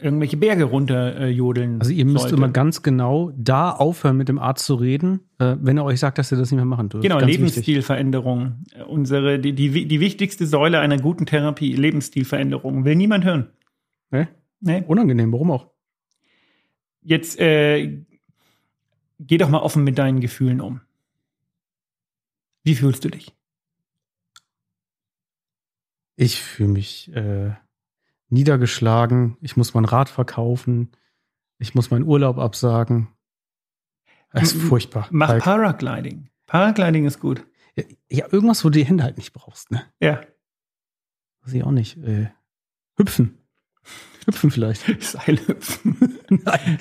irgendwelche 0.00 0.38
Berge 0.38 0.64
runter 0.64 1.20
äh, 1.20 1.38
also 1.78 1.92
ihr 1.92 2.04
müsst 2.06 2.20
sollte. 2.20 2.36
immer 2.36 2.48
ganz 2.48 2.82
genau 2.82 3.32
da 3.36 3.70
aufhören, 3.70 4.16
mit 4.16 4.28
dem 4.28 4.38
Arzt 4.38 4.64
zu 4.64 4.74
reden, 4.76 5.20
äh, 5.38 5.56
wenn 5.60 5.76
er 5.76 5.84
euch 5.84 6.00
sagt, 6.00 6.16
dass 6.18 6.32
ihr 6.32 6.38
das 6.38 6.50
nicht 6.50 6.56
mehr 6.56 6.64
machen 6.64 6.88
dürft. 6.88 7.02
Genau. 7.02 7.20
Lebensstilveränderung. 7.20 8.64
Unsere, 8.88 9.38
die, 9.38 9.52
die, 9.52 9.86
die 9.86 10.00
wichtigste 10.00 10.46
Säule 10.46 10.80
einer 10.80 10.98
guten 10.98 11.26
Therapie, 11.26 11.74
Lebensstilveränderung. 11.74 12.84
Will 12.84 12.96
niemand 12.96 13.24
hören. 13.24 13.48
Ne? 14.14 14.28
Nee. 14.60 14.84
Unangenehm, 14.86 15.32
warum 15.32 15.50
auch? 15.50 15.72
Jetzt 17.00 17.36
äh, 17.40 18.04
geh 19.18 19.38
doch 19.38 19.48
mal 19.48 19.58
offen 19.58 19.82
mit 19.82 19.98
deinen 19.98 20.20
Gefühlen 20.20 20.60
um. 20.60 20.80
Wie 22.62 22.76
fühlst 22.76 23.04
du 23.04 23.08
dich? 23.08 23.34
Ich 26.14 26.40
fühle 26.40 26.68
mich 26.68 27.12
äh, 27.12 27.54
niedergeschlagen. 28.28 29.36
Ich 29.40 29.56
muss 29.56 29.74
mein 29.74 29.84
Rad 29.84 30.08
verkaufen. 30.08 30.92
Ich 31.58 31.74
muss 31.74 31.90
meinen 31.90 32.04
Urlaub 32.04 32.38
absagen. 32.38 33.08
Das 34.30 34.52
ist 34.52 34.62
furchtbar. 34.62 35.08
Mach 35.10 35.26
Falk. 35.26 35.42
Paragliding. 35.42 36.30
Paragliding 36.46 37.04
ist 37.04 37.18
gut. 37.18 37.44
ja, 38.08 38.32
irgendwas, 38.32 38.64
wo 38.64 38.68
du 38.68 38.78
die 38.78 38.84
Hände 38.84 39.02
halt 39.02 39.16
nicht 39.16 39.32
brauchst. 39.32 39.72
Ne? 39.72 39.82
Ja. 39.98 40.20
Weiß 41.42 41.52
ich 41.52 41.64
auch 41.64 41.72
nicht. 41.72 41.96
Äh, 41.96 42.30
hüpfen. 42.96 43.43
Hüpfen 44.26 44.50
vielleicht. 44.50 44.82
Seilhüpfen. 45.02 46.18
Nein. 46.30 46.78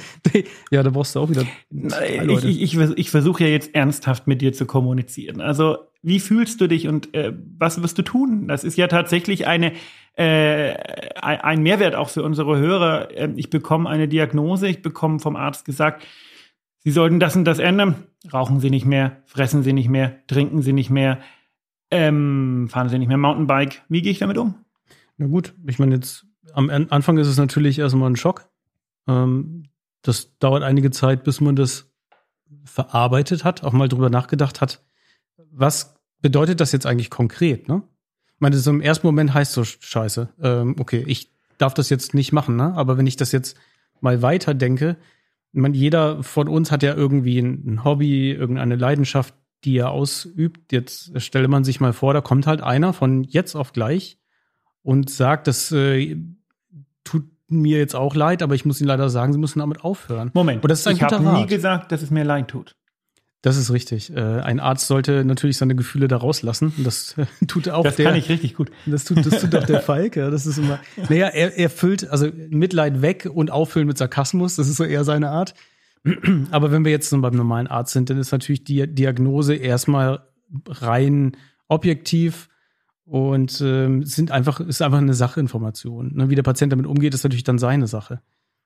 Ja, 0.72 0.82
da 0.84 0.90
brauchst 0.90 1.16
du 1.16 1.20
auch 1.20 1.30
wieder. 1.30 1.44
zwei 1.90 2.26
ich 2.26 2.44
ich, 2.46 2.62
ich, 2.62 2.76
vers- 2.78 2.94
ich 2.96 3.10
versuche 3.10 3.44
ja 3.44 3.50
jetzt 3.50 3.76
ernsthaft 3.76 4.28
mit 4.28 4.42
dir 4.42 4.54
zu 4.54 4.66
kommunizieren. 4.66 5.42
Also, 5.42 5.78
wie 6.02 6.20
fühlst 6.20 6.62
du 6.62 6.68
dich 6.68 6.88
und 6.88 7.14
äh, 7.14 7.34
was 7.58 7.82
wirst 7.82 7.98
du 7.98 8.02
tun? 8.02 8.48
Das 8.48 8.64
ist 8.64 8.78
ja 8.78 8.88
tatsächlich 8.88 9.46
eine, 9.48 9.74
äh, 10.16 10.74
ein 11.22 11.40
ein 11.42 11.64
Mehrwert 11.64 11.96
auch 11.96 12.10
für 12.10 12.24
unsere 12.24 12.58
Hörer. 12.58 13.10
Ähm, 13.16 13.34
Ich 13.38 13.50
bekomme 13.50 13.90
eine 13.90 14.08
Diagnose, 14.08 14.68
ich 14.68 14.82
bekomme 14.82 15.20
vom 15.20 15.36
Arzt 15.36 15.66
gesagt, 15.66 16.06
Sie 16.80 16.92
sollten 16.92 17.20
das 17.20 17.36
und 17.36 17.46
das 17.46 17.60
ändern. 17.60 17.96
Rauchen 18.34 18.60
Sie 18.62 18.70
nicht 18.70 18.86
mehr, 18.86 19.18
fressen 19.26 19.64
Sie 19.64 19.74
nicht 19.74 19.90
mehr, 19.90 20.16
trinken 20.28 20.62
Sie 20.62 20.74
nicht 20.74 20.90
mehr, 20.90 21.20
ähm, 21.92 22.68
fahren 22.70 22.88
Sie 22.90 23.00
nicht 23.00 23.08
mehr 23.10 23.18
Mountainbike. 23.18 23.82
Wie 23.90 24.02
gehe 24.02 24.12
ich 24.12 24.20
damit 24.20 24.38
um? 24.38 24.56
Na 25.18 25.28
gut, 25.28 25.54
ich 25.68 25.80
meine, 25.80 25.96
jetzt 25.96 26.26
am 26.52 26.70
An- 26.70 26.90
Anfang 26.90 27.18
ist 27.18 27.28
es 27.28 27.38
natürlich 27.38 27.80
erstmal 27.80 28.10
ein 28.10 28.16
Schock. 28.16 28.50
Ähm, 29.08 29.64
das 30.02 30.38
dauert 30.40 30.64
einige 30.64 30.92
Zeit, 30.92 31.24
bis 31.24 31.40
man 31.40 31.56
das 31.56 31.92
verarbeitet 32.66 33.44
hat, 33.44 33.64
auch 33.64 33.74
mal 33.74 33.88
drüber 33.88 34.10
nachgedacht 34.10 34.62
hat, 34.62 34.84
was, 35.52 35.96
bedeutet 36.24 36.62
das 36.62 36.72
jetzt 36.72 36.88
eigentlich 36.88 37.12
konkret, 37.12 37.68
ne? 37.68 37.84
Ich 38.36 38.40
meine, 38.40 38.58
so 38.58 38.72
im 38.72 38.82
ersten 38.82 39.06
Moment 39.06 39.34
heißt 39.34 39.54
so 39.54 39.64
scheiße, 39.64 40.30
ähm, 40.42 40.76
okay, 40.80 41.04
ich 41.06 41.32
darf 41.60 41.74
das 41.76 41.90
jetzt 41.90 42.14
nicht 42.14 42.32
machen, 42.32 42.56
ne? 42.56 42.74
Aber 42.76 42.98
wenn 42.98 43.06
ich 43.08 43.16
das 43.16 43.32
jetzt 43.32 43.58
mal 44.02 44.22
weiter 44.22 44.54
denke, 44.54 44.98
man, 45.52 45.74
jeder 45.74 46.24
von 46.24 46.48
uns 46.48 46.72
hat 46.72 46.82
ja 46.82 46.96
irgendwie 46.96 47.38
ein 47.40 47.84
Hobby, 47.84 48.32
irgendeine 48.32 48.76
Leidenschaft, 48.76 49.36
die 49.64 49.78
er 49.78 49.92
ausübt. 49.92 50.72
Jetzt 50.72 51.22
stelle 51.22 51.48
man 51.48 51.64
sich 51.64 51.80
mal 51.80 51.94
vor, 51.94 52.14
da 52.14 52.22
kommt 52.22 52.48
halt 52.48 52.62
einer 52.62 52.92
von 52.92 53.24
jetzt 53.24 53.56
auf 53.56 53.72
gleich 53.72 54.18
und 54.84 55.10
sagt, 55.10 55.48
das 55.48 55.72
äh, 55.72 56.18
tut 57.04 57.26
mir 57.48 57.78
jetzt 57.80 57.96
auch 57.96 58.16
leid, 58.16 58.44
aber 58.44 58.56
ich 58.56 58.66
muss 58.66 58.80
Ihnen 58.80 58.88
leider 58.88 59.10
sagen, 59.10 59.34
Sie 59.34 59.40
müssen 59.40 59.60
damit 59.60 59.84
aufhören. 59.84 60.32
Moment, 60.34 60.64
das 60.70 60.80
ist 60.82 60.88
ein 60.88 60.96
ich 60.96 61.02
habe 61.04 61.24
nie 61.24 61.46
gesagt, 61.48 61.92
dass 61.92 62.02
es 62.02 62.12
mir 62.12 62.24
leid 62.24 62.50
tut. 62.50 62.76
Das 63.42 63.58
ist 63.58 63.72
richtig. 63.72 64.16
Äh, 64.16 64.22
ein 64.22 64.62
Arzt 64.62 64.88
sollte 64.88 65.26
natürlich 65.26 65.58
seine 65.58 65.76
Gefühle 65.76 66.08
da 66.08 66.16
rauslassen. 66.16 66.72
Und 66.78 66.88
Das 66.88 67.18
äh, 67.18 67.26
tut 67.48 67.68
auch 67.68 67.84
Das 67.84 67.98
der. 67.98 68.06
kann 68.06 68.16
ich 68.16 68.30
richtig 68.30 68.54
gut. 68.56 68.72
Das 68.86 69.04
tut, 69.04 69.26
das 69.26 69.42
tut 69.42 69.54
auch 69.56 69.66
der 69.66 69.82
Falk, 69.82 70.16
ja. 70.16 70.30
Das 70.30 70.46
ist 70.46 70.58
immer. 70.58 70.80
Naja, 71.10 71.28
er, 71.28 71.58
er 71.58 71.70
füllt, 71.70 72.10
also 72.10 72.30
Mitleid 72.50 73.02
weg 73.02 73.30
und 73.32 73.52
auffüllen 73.52 73.88
mit 73.88 73.98
Sarkasmus, 73.98 74.56
das 74.56 74.70
ist 74.70 74.78
so 74.78 74.86
eher 74.86 75.04
seine 75.04 75.30
Art. 75.30 75.56
Aber 76.52 76.72
wenn 76.72 76.86
wir 76.86 76.92
jetzt 76.94 77.10
so 77.10 77.20
beim 77.20 77.36
normalen 77.36 77.68
Arzt 77.68 77.92
sind, 77.92 78.10
dann 78.10 78.18
ist 78.18 78.32
natürlich 78.32 78.64
die 78.64 78.88
Diagnose 78.88 79.56
erstmal 79.56 80.22
rein 80.68 81.36
objektiv 81.68 82.48
und 83.06 83.62
ähm, 83.66 84.04
sind 84.06 84.32
einfach, 84.32 84.60
ist 84.60 84.82
einfach 84.82 85.00
eine 85.00 85.14
Sachinformation. 85.14 86.14
Ne? 86.16 86.30
Wie 86.30 86.36
der 86.36 86.44
Patient 86.44 86.72
damit 86.72 86.86
umgeht, 86.86 87.14
ist 87.14 87.24
natürlich 87.24 87.44
dann 87.44 87.60
seine 87.60 87.88
Sache. 87.88 88.22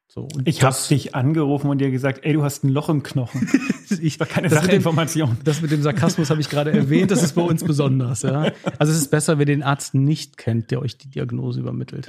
So, 0.10 0.28
Ich 0.45 0.63
habe 0.63 0.76
dich 0.89 1.15
angerufen 1.15 1.69
und 1.69 1.80
dir 1.80 1.91
gesagt, 1.91 2.21
ey, 2.23 2.32
du 2.34 2.41
hast 2.43 2.63
ein 2.63 2.69
Loch 2.69 2.88
im 2.88 3.04
Knochen. 3.04 3.50
ich, 4.02 4.19
war 4.19 4.28
keine 4.28 4.47
das 4.47 4.56
mit 4.56 4.63
dem- 4.63 4.67
Sachinformation. 4.82 5.38
Das 5.43 5.62
mit 5.62 5.71
dem 5.71 5.82
Sarkasmus 5.82 6.30
habe 6.30 6.39
ich 6.39 6.50
gerade 6.50 6.71
erwähnt, 6.71 7.12
das 7.12 7.23
ist 7.23 7.34
bei 7.34 7.41
uns 7.41 7.63
besonders. 7.63 8.21
Ja? 8.21 8.52
Also 8.80 8.93
es 8.93 9.00
ist 9.00 9.10
besser, 9.10 9.34
wenn 9.38 9.47
ihr 9.47 9.56
den 9.56 9.63
Arzt 9.63 9.93
nicht 9.95 10.38
kennt, 10.38 10.71
der 10.71 10.82
euch 10.82 10.97
die 10.97 11.10
Diagnose 11.10 11.60
übermittelt. 11.60 12.08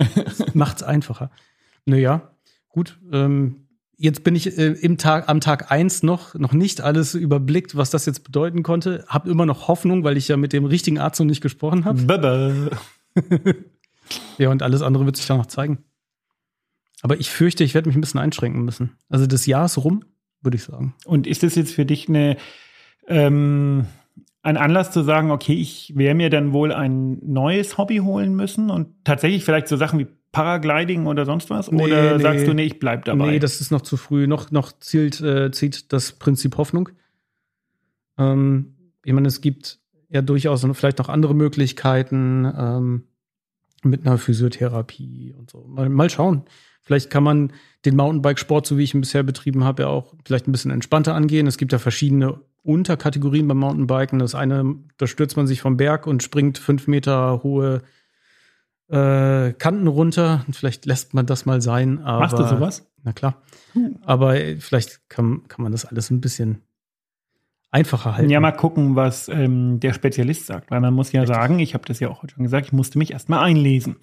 Macht's 0.54 0.82
einfacher. 0.84 1.30
Naja, 1.86 2.30
gut. 2.68 3.00
Ähm, 3.12 3.67
jetzt 3.98 4.24
bin 4.24 4.34
ich 4.34 4.56
äh, 4.56 4.72
im 4.72 4.96
Tag, 4.96 5.28
am 5.28 5.40
Tag 5.40 5.70
eins 5.70 6.02
noch, 6.02 6.34
noch 6.34 6.52
nicht 6.52 6.80
alles 6.80 7.14
überblickt, 7.14 7.76
was 7.76 7.90
das 7.90 8.06
jetzt 8.06 8.24
bedeuten 8.24 8.62
konnte. 8.62 9.04
Hab 9.08 9.26
immer 9.26 9.44
noch 9.44 9.68
Hoffnung, 9.68 10.04
weil 10.04 10.16
ich 10.16 10.28
ja 10.28 10.36
mit 10.36 10.52
dem 10.52 10.64
richtigen 10.64 10.98
Arzt 10.98 11.20
noch 11.20 11.26
nicht 11.26 11.42
gesprochen 11.42 11.84
habe. 11.84 12.06
Ja, 14.38 14.50
und 14.50 14.62
alles 14.62 14.80
andere 14.80 15.04
wird 15.04 15.16
sich 15.16 15.26
dann 15.26 15.36
noch 15.36 15.46
zeigen. 15.46 15.84
Aber 17.02 17.20
ich 17.20 17.30
fürchte, 17.30 17.62
ich 17.62 17.74
werde 17.74 17.88
mich 17.88 17.96
ein 17.96 18.00
bisschen 18.00 18.20
einschränken 18.20 18.64
müssen. 18.64 18.96
Also 19.08 19.26
das 19.26 19.46
Jahr 19.46 19.66
ist 19.66 19.78
rum, 19.78 20.02
würde 20.40 20.56
ich 20.56 20.64
sagen. 20.64 20.94
Und 21.04 21.26
ist 21.26 21.42
das 21.42 21.54
jetzt 21.54 21.74
für 21.74 21.84
dich 21.84 22.08
eine, 22.08 22.36
ähm, 23.06 23.86
ein 24.42 24.56
Anlass 24.56 24.90
zu 24.90 25.02
sagen, 25.02 25.30
okay, 25.30 25.54
ich 25.54 25.92
werde 25.96 26.16
mir 26.16 26.30
dann 26.30 26.52
wohl 26.52 26.72
ein 26.72 27.18
neues 27.22 27.78
Hobby 27.78 27.98
holen 27.98 28.34
müssen 28.34 28.70
und 28.70 28.88
tatsächlich 29.04 29.44
vielleicht 29.44 29.68
so 29.68 29.76
Sachen 29.76 29.98
wie 29.98 30.06
Paragliding 30.32 31.06
oder 31.06 31.24
sonst 31.24 31.50
was? 31.50 31.70
Nee, 31.70 31.84
oder 31.84 32.16
nee. 32.16 32.22
sagst 32.22 32.46
du, 32.46 32.54
nee, 32.54 32.64
ich 32.64 32.78
bleib 32.78 33.04
dabei? 33.04 33.30
Nee, 33.32 33.38
das 33.38 33.60
ist 33.60 33.70
noch 33.70 33.80
zu 33.80 33.96
früh. 33.96 34.26
Noch, 34.26 34.50
noch 34.50 34.72
zielt, 34.78 35.20
äh, 35.20 35.50
zieht 35.50 35.92
das 35.92 36.12
Prinzip 36.12 36.56
Hoffnung. 36.56 36.90
Ähm, 38.18 38.74
ich 39.04 39.12
meine, 39.12 39.28
es 39.28 39.40
gibt 39.40 39.78
ja 40.10 40.22
durchaus 40.22 40.66
vielleicht 40.72 40.98
noch 40.98 41.08
andere 41.08 41.34
Möglichkeiten 41.34 42.50
ähm, 42.56 43.04
mit 43.82 44.06
einer 44.06 44.18
Physiotherapie 44.18 45.34
und 45.38 45.50
so. 45.50 45.64
Mal, 45.66 45.88
mal 45.88 46.10
schauen. 46.10 46.42
Vielleicht 46.82 47.10
kann 47.10 47.22
man 47.22 47.52
den 47.84 47.96
Mountainbike-Sport, 47.96 48.66
so 48.66 48.78
wie 48.78 48.84
ich 48.84 48.94
ihn 48.94 49.00
bisher 49.00 49.22
betrieben 49.22 49.64
habe, 49.64 49.82
ja 49.82 49.88
auch 49.88 50.14
vielleicht 50.24 50.48
ein 50.48 50.52
bisschen 50.52 50.70
entspannter 50.70 51.14
angehen. 51.14 51.46
Es 51.46 51.58
gibt 51.58 51.72
ja 51.72 51.78
verschiedene 51.78 52.40
Unterkategorien 52.62 53.46
beim 53.46 53.58
Mountainbiken. 53.58 54.18
Das 54.18 54.34
eine, 54.34 54.76
da 54.96 55.06
stürzt 55.06 55.36
man 55.36 55.46
sich 55.46 55.60
vom 55.60 55.76
Berg 55.76 56.06
und 56.06 56.22
springt 56.22 56.58
fünf 56.58 56.86
Meter 56.86 57.42
hohe 57.42 57.82
äh, 58.88 59.52
Kanten 59.52 59.86
runter. 59.86 60.44
Und 60.46 60.54
vielleicht 60.54 60.86
lässt 60.86 61.14
man 61.14 61.26
das 61.26 61.46
mal 61.46 61.60
sein. 61.60 62.00
Aber, 62.00 62.20
Machst 62.20 62.38
du 62.38 62.46
sowas? 62.46 62.90
Na 63.04 63.12
klar. 63.12 63.42
Aber 64.02 64.36
äh, 64.36 64.56
vielleicht 64.60 65.08
kann, 65.08 65.46
kann 65.48 65.62
man 65.62 65.72
das 65.72 65.84
alles 65.84 66.10
ein 66.10 66.20
bisschen 66.20 66.62
einfacher 67.70 68.16
halten. 68.16 68.30
Ja, 68.30 68.40
mal 68.40 68.52
gucken, 68.52 68.96
was 68.96 69.28
ähm, 69.28 69.80
der 69.80 69.92
Spezialist 69.92 70.46
sagt. 70.46 70.70
Weil 70.70 70.80
man 70.80 70.94
muss 70.94 71.12
ja 71.12 71.26
sagen, 71.26 71.58
ich 71.58 71.74
habe 71.74 71.84
das 71.86 72.00
ja 72.00 72.08
auch 72.08 72.22
heute 72.22 72.34
schon 72.34 72.44
gesagt, 72.44 72.66
ich 72.66 72.72
musste 72.72 72.98
mich 72.98 73.12
erstmal 73.12 73.44
einlesen. 73.44 73.96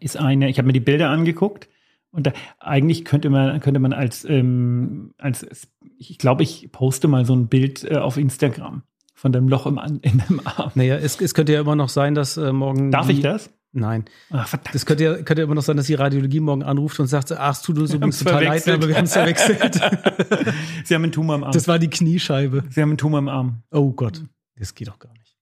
Ist 0.00 0.16
eine, 0.16 0.48
ich 0.48 0.58
habe 0.58 0.66
mir 0.66 0.72
die 0.72 0.80
Bilder 0.80 1.10
angeguckt 1.10 1.68
und 2.10 2.26
da, 2.26 2.32
eigentlich 2.58 3.04
könnte 3.04 3.30
man, 3.30 3.60
könnte 3.60 3.80
man 3.80 3.92
als, 3.92 4.24
ähm, 4.24 5.14
als 5.18 5.68
ich 5.98 6.18
glaube, 6.18 6.42
ich 6.42 6.70
poste 6.72 7.08
mal 7.08 7.24
so 7.24 7.34
ein 7.34 7.48
Bild 7.48 7.84
äh, 7.84 7.96
auf 7.96 8.16
Instagram 8.16 8.82
von 9.16 9.32
dem 9.32 9.48
Loch 9.48 9.66
im, 9.66 9.80
in 10.02 10.22
dem 10.28 10.40
Arm. 10.44 10.70
Naja, 10.74 10.96
es, 10.96 11.20
es 11.20 11.34
könnte 11.34 11.54
ja 11.54 11.60
immer 11.60 11.74
noch 11.74 11.88
sein, 11.88 12.14
dass 12.14 12.36
äh, 12.36 12.52
morgen. 12.52 12.92
Darf 12.92 13.06
die, 13.06 13.14
ich 13.14 13.20
das? 13.20 13.50
Nein. 13.72 14.04
Ach, 14.30 14.46
verdammt. 14.46 14.74
Das 14.74 14.86
könnte 14.86 15.04
ja, 15.04 15.14
könnte 15.16 15.40
ja 15.40 15.44
immer 15.44 15.54
noch 15.54 15.62
sein, 15.62 15.76
dass 15.76 15.86
die 15.86 15.94
Radiologie 15.94 16.40
morgen 16.40 16.62
anruft 16.62 17.00
und 17.00 17.08
sagt, 17.08 17.32
ach, 17.32 17.52
es 17.52 17.62
tut 17.62 17.78
uns 17.78 17.92
übrigens 17.92 18.18
total 18.18 18.44
leid, 18.44 18.68
aber 18.68 18.88
wir 18.88 18.96
haben 18.96 19.04
es 19.04 19.14
verwechselt. 19.14 19.74
Sie 20.84 20.94
haben 20.94 21.02
einen 21.02 21.12
Tumor 21.12 21.36
im 21.36 21.44
Arm. 21.44 21.52
das 21.52 21.66
war 21.66 21.78
die 21.78 21.88
Kniescheibe. 21.88 22.64
Sie 22.70 22.80
haben 22.80 22.90
einen 22.90 22.98
Tumor 22.98 23.18
im 23.18 23.28
Arm. 23.28 23.62
Oh 23.70 23.92
Gott. 23.92 24.22
Das 24.58 24.74
geht 24.74 24.88
doch 24.88 24.98
gar 24.98 25.12
nicht. 25.12 25.36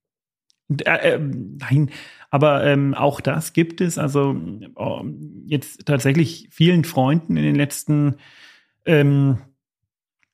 Äh, 0.86 1.14
ähm, 1.14 1.58
nein, 1.58 1.90
aber 2.30 2.64
ähm, 2.64 2.94
auch 2.94 3.20
das 3.20 3.52
gibt 3.52 3.80
es. 3.80 3.98
Also 3.98 4.36
oh, 4.76 5.04
jetzt 5.46 5.86
tatsächlich 5.86 6.48
vielen 6.50 6.84
Freunden 6.84 7.36
in 7.36 7.44
den 7.44 7.54
letzten 7.54 8.16
ähm, 8.86 9.38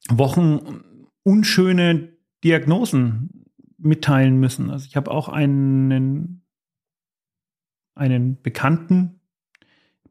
Wochen 0.08 0.82
unschöne 1.22 2.09
Diagnosen 2.44 3.46
mitteilen 3.78 4.38
müssen. 4.38 4.70
Also 4.70 4.86
ich 4.86 4.96
habe 4.96 5.10
auch 5.10 5.28
einen, 5.28 6.42
einen 7.94 8.40
Bekannten, 8.42 9.20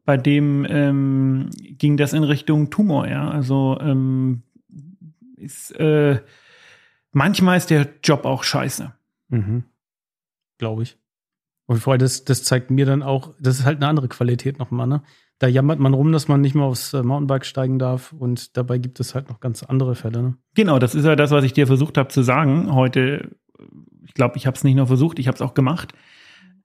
bei 0.05 0.17
dem 0.17 0.65
ähm, 0.67 1.49
ging 1.53 1.95
das 1.95 2.13
in 2.13 2.23
Richtung 2.23 2.71
Tumor, 2.71 3.07
ja. 3.07 3.29
Also 3.29 3.77
ähm, 3.79 4.41
ist 5.35 5.71
äh, 5.79 6.19
manchmal 7.11 7.57
ist 7.57 7.69
der 7.69 7.87
Job 8.03 8.25
auch 8.25 8.43
scheiße. 8.43 8.91
Mhm. 9.27 9.65
Glaube 10.57 10.83
ich. 10.83 10.97
Und 11.67 11.77
vor 11.77 11.93
allem, 11.93 11.99
das, 11.99 12.25
das 12.25 12.43
zeigt 12.43 12.71
mir 12.71 12.87
dann 12.87 13.03
auch, 13.03 13.35
das 13.39 13.59
ist 13.59 13.65
halt 13.65 13.77
eine 13.77 13.87
andere 13.87 14.07
Qualität 14.07 14.57
nochmal, 14.57 14.87
ne? 14.87 15.03
Da 15.39 15.47
jammert 15.47 15.79
man 15.79 15.93
rum, 15.93 16.11
dass 16.11 16.27
man 16.27 16.41
nicht 16.41 16.53
mehr 16.53 16.65
aufs 16.65 16.93
äh, 16.93 17.01
Mountainbike 17.01 17.45
steigen 17.45 17.79
darf 17.79 18.11
und 18.11 18.57
dabei 18.57 18.77
gibt 18.77 18.99
es 18.99 19.15
halt 19.15 19.29
noch 19.29 19.39
ganz 19.39 19.63
andere 19.63 19.95
Fälle, 19.95 20.21
ne? 20.21 20.37
Genau, 20.53 20.79
das 20.79 20.95
ist 20.95 21.05
ja 21.05 21.15
das, 21.15 21.31
was 21.31 21.45
ich 21.45 21.53
dir 21.53 21.65
versucht 21.65 21.97
habe 21.97 22.09
zu 22.09 22.21
sagen 22.23 22.73
heute. 22.73 23.35
Ich 24.05 24.13
glaube, 24.13 24.37
ich 24.37 24.45
habe 24.47 24.55
es 24.55 24.63
nicht 24.63 24.75
nur 24.75 24.87
versucht, 24.87 25.17
ich 25.17 25.27
habe 25.27 25.35
es 25.35 25.41
auch 25.41 25.53
gemacht. 25.53 25.93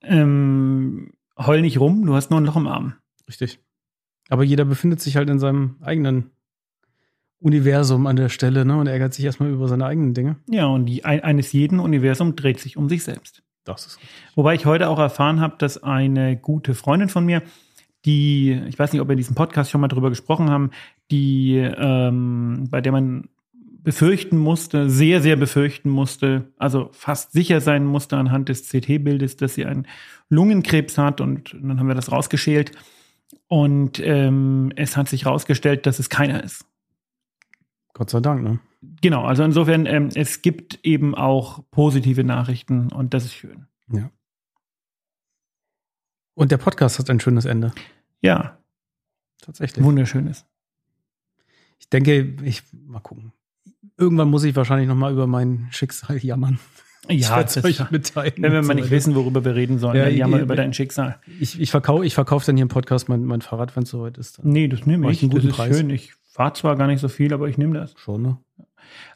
Ähm, 0.02 1.12
heul 1.38 1.60
nicht 1.60 1.78
rum, 1.78 2.04
du 2.04 2.14
hast 2.14 2.30
nur 2.30 2.40
ein 2.40 2.46
Loch 2.46 2.56
im 2.56 2.66
Arm. 2.66 2.94
Richtig. 3.28 3.60
Aber 4.28 4.42
jeder 4.42 4.64
befindet 4.64 5.00
sich 5.00 5.16
halt 5.16 5.30
in 5.30 5.38
seinem 5.38 5.76
eigenen 5.80 6.30
Universum 7.38 8.06
an 8.06 8.16
der 8.16 8.30
Stelle, 8.30 8.64
ne? 8.64 8.76
Und 8.76 8.86
ärgert 8.86 9.14
sich 9.14 9.24
erstmal 9.24 9.50
über 9.50 9.68
seine 9.68 9.84
eigenen 9.84 10.14
Dinge. 10.14 10.36
Ja, 10.48 10.66
und 10.66 10.86
die, 10.86 11.04
ein, 11.04 11.20
eines 11.20 11.52
jeden 11.52 11.78
Universum 11.78 12.36
dreht 12.36 12.58
sich 12.58 12.76
um 12.76 12.88
sich 12.88 13.04
selbst. 13.04 13.42
Das 13.64 13.86
ist 13.86 13.98
Wobei 14.34 14.54
ich 14.54 14.66
heute 14.66 14.88
auch 14.88 14.98
erfahren 14.98 15.40
habe, 15.40 15.56
dass 15.58 15.82
eine 15.82 16.36
gute 16.36 16.74
Freundin 16.74 17.08
von 17.08 17.24
mir, 17.24 17.42
die, 18.04 18.60
ich 18.68 18.78
weiß 18.78 18.92
nicht, 18.92 19.00
ob 19.00 19.08
wir 19.08 19.12
in 19.12 19.18
diesem 19.18 19.34
Podcast 19.34 19.70
schon 19.70 19.80
mal 19.80 19.88
drüber 19.88 20.10
gesprochen 20.10 20.50
haben, 20.50 20.70
die, 21.10 21.56
ähm, 21.56 22.66
bei 22.70 22.80
der 22.80 22.92
man 22.92 23.28
befürchten 23.84 24.38
musste, 24.38 24.88
sehr, 24.88 25.20
sehr 25.20 25.36
befürchten 25.36 25.90
musste, 25.90 26.52
also 26.56 26.88
fast 26.92 27.32
sicher 27.32 27.60
sein 27.60 27.84
musste 27.84 28.16
anhand 28.16 28.48
des 28.48 28.68
CT-Bildes, 28.68 29.36
dass 29.36 29.54
sie 29.54 29.66
einen 29.66 29.86
Lungenkrebs 30.30 30.96
hat 30.96 31.20
und 31.20 31.54
dann 31.60 31.78
haben 31.78 31.88
wir 31.88 31.94
das 31.94 32.10
rausgeschält 32.10 32.72
und 33.46 34.00
ähm, 34.00 34.72
es 34.76 34.96
hat 34.96 35.08
sich 35.08 35.26
rausgestellt, 35.26 35.84
dass 35.86 35.98
es 35.98 36.08
keiner 36.08 36.42
ist. 36.42 36.64
Gott 37.92 38.10
sei 38.10 38.20
Dank, 38.20 38.42
ne? 38.42 38.58
Genau, 39.00 39.24
also 39.24 39.44
insofern, 39.44 39.86
ähm, 39.86 40.08
es 40.14 40.42
gibt 40.42 40.80
eben 40.82 41.14
auch 41.14 41.62
positive 41.70 42.24
Nachrichten 42.24 42.90
und 42.90 43.14
das 43.14 43.26
ist 43.26 43.34
schön. 43.34 43.66
Ja. 43.90 44.10
Und 46.34 46.50
der 46.52 46.58
Podcast 46.58 46.98
hat 46.98 47.10
ein 47.10 47.20
schönes 47.20 47.44
Ende. 47.44 47.72
Ja, 48.20 48.58
Tatsächlich. 49.40 49.84
wunderschönes. 49.84 50.46
Ich 51.78 51.88
denke, 51.88 52.34
ich 52.42 52.62
mal 52.72 53.00
gucken. 53.00 53.32
Irgendwann 53.96 54.28
muss 54.30 54.44
ich 54.44 54.56
wahrscheinlich 54.56 54.88
noch 54.88 54.94
mal 54.96 55.12
über 55.12 55.26
mein 55.26 55.68
Schicksal 55.70 56.16
jammern. 56.18 56.58
Ja, 57.08 57.42
das, 57.42 57.62
euch 57.62 57.90
mitteilen. 57.90 58.32
wenn 58.38 58.52
wir 58.52 58.62
mal 58.62 58.72
nicht 58.74 58.90
wissen, 58.90 59.14
worüber 59.14 59.44
wir 59.44 59.54
reden 59.54 59.78
sollen, 59.78 59.96
Ja, 59.96 60.06
dann 60.06 60.16
jammer 60.16 60.40
über 60.40 60.56
dein 60.56 60.72
Schicksal. 60.72 61.20
Ich, 61.38 61.60
ich 61.60 61.70
verkaufe 61.70 62.06
ich 62.06 62.14
verkauf 62.14 62.46
dann 62.46 62.56
hier 62.56 62.62
im 62.62 62.68
Podcast 62.70 63.10
mein, 63.10 63.24
mein 63.26 63.42
Fahrrad, 63.42 63.76
wenn 63.76 63.82
es 63.82 63.90
soweit 63.90 64.16
ist. 64.16 64.38
Dann 64.38 64.48
Nee, 64.48 64.68
das 64.68 64.86
nehme 64.86 65.10
ich. 65.12 65.20
das 65.28 65.44
ist 65.44 65.52
Preis. 65.54 65.76
schön. 65.76 65.90
Ich 65.90 66.14
fahre 66.14 66.54
zwar 66.54 66.76
gar 66.76 66.86
nicht 66.86 67.00
so 67.00 67.08
viel, 67.08 67.34
aber 67.34 67.46
ich 67.48 67.58
nehme 67.58 67.78
das. 67.78 67.92
schon, 67.98 68.22
ne? 68.22 68.38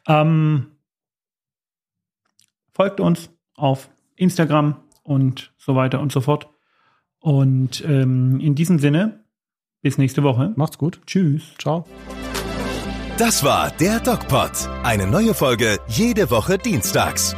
Ähm, 0.07 0.67
folgt 2.71 2.99
uns 2.99 3.31
auf 3.55 3.89
Instagram 4.15 4.75
und 5.01 5.51
so 5.57 5.75
weiter 5.75 5.99
und 5.99 6.11
so 6.11 6.21
fort. 6.21 6.47
Und 7.19 7.83
ähm, 7.85 8.39
in 8.39 8.55
diesem 8.55 8.79
Sinne, 8.79 9.23
bis 9.81 9.97
nächste 9.97 10.23
Woche. 10.23 10.53
Macht's 10.55 10.77
gut. 10.77 11.01
Tschüss. 11.05 11.53
Ciao. 11.57 11.85
Das 13.17 13.43
war 13.43 13.71
der 13.71 13.99
DocPod. 13.99 14.51
Eine 14.83 15.07
neue 15.07 15.33
Folge 15.33 15.77
jede 15.87 16.31
Woche 16.31 16.57
dienstags. 16.57 17.35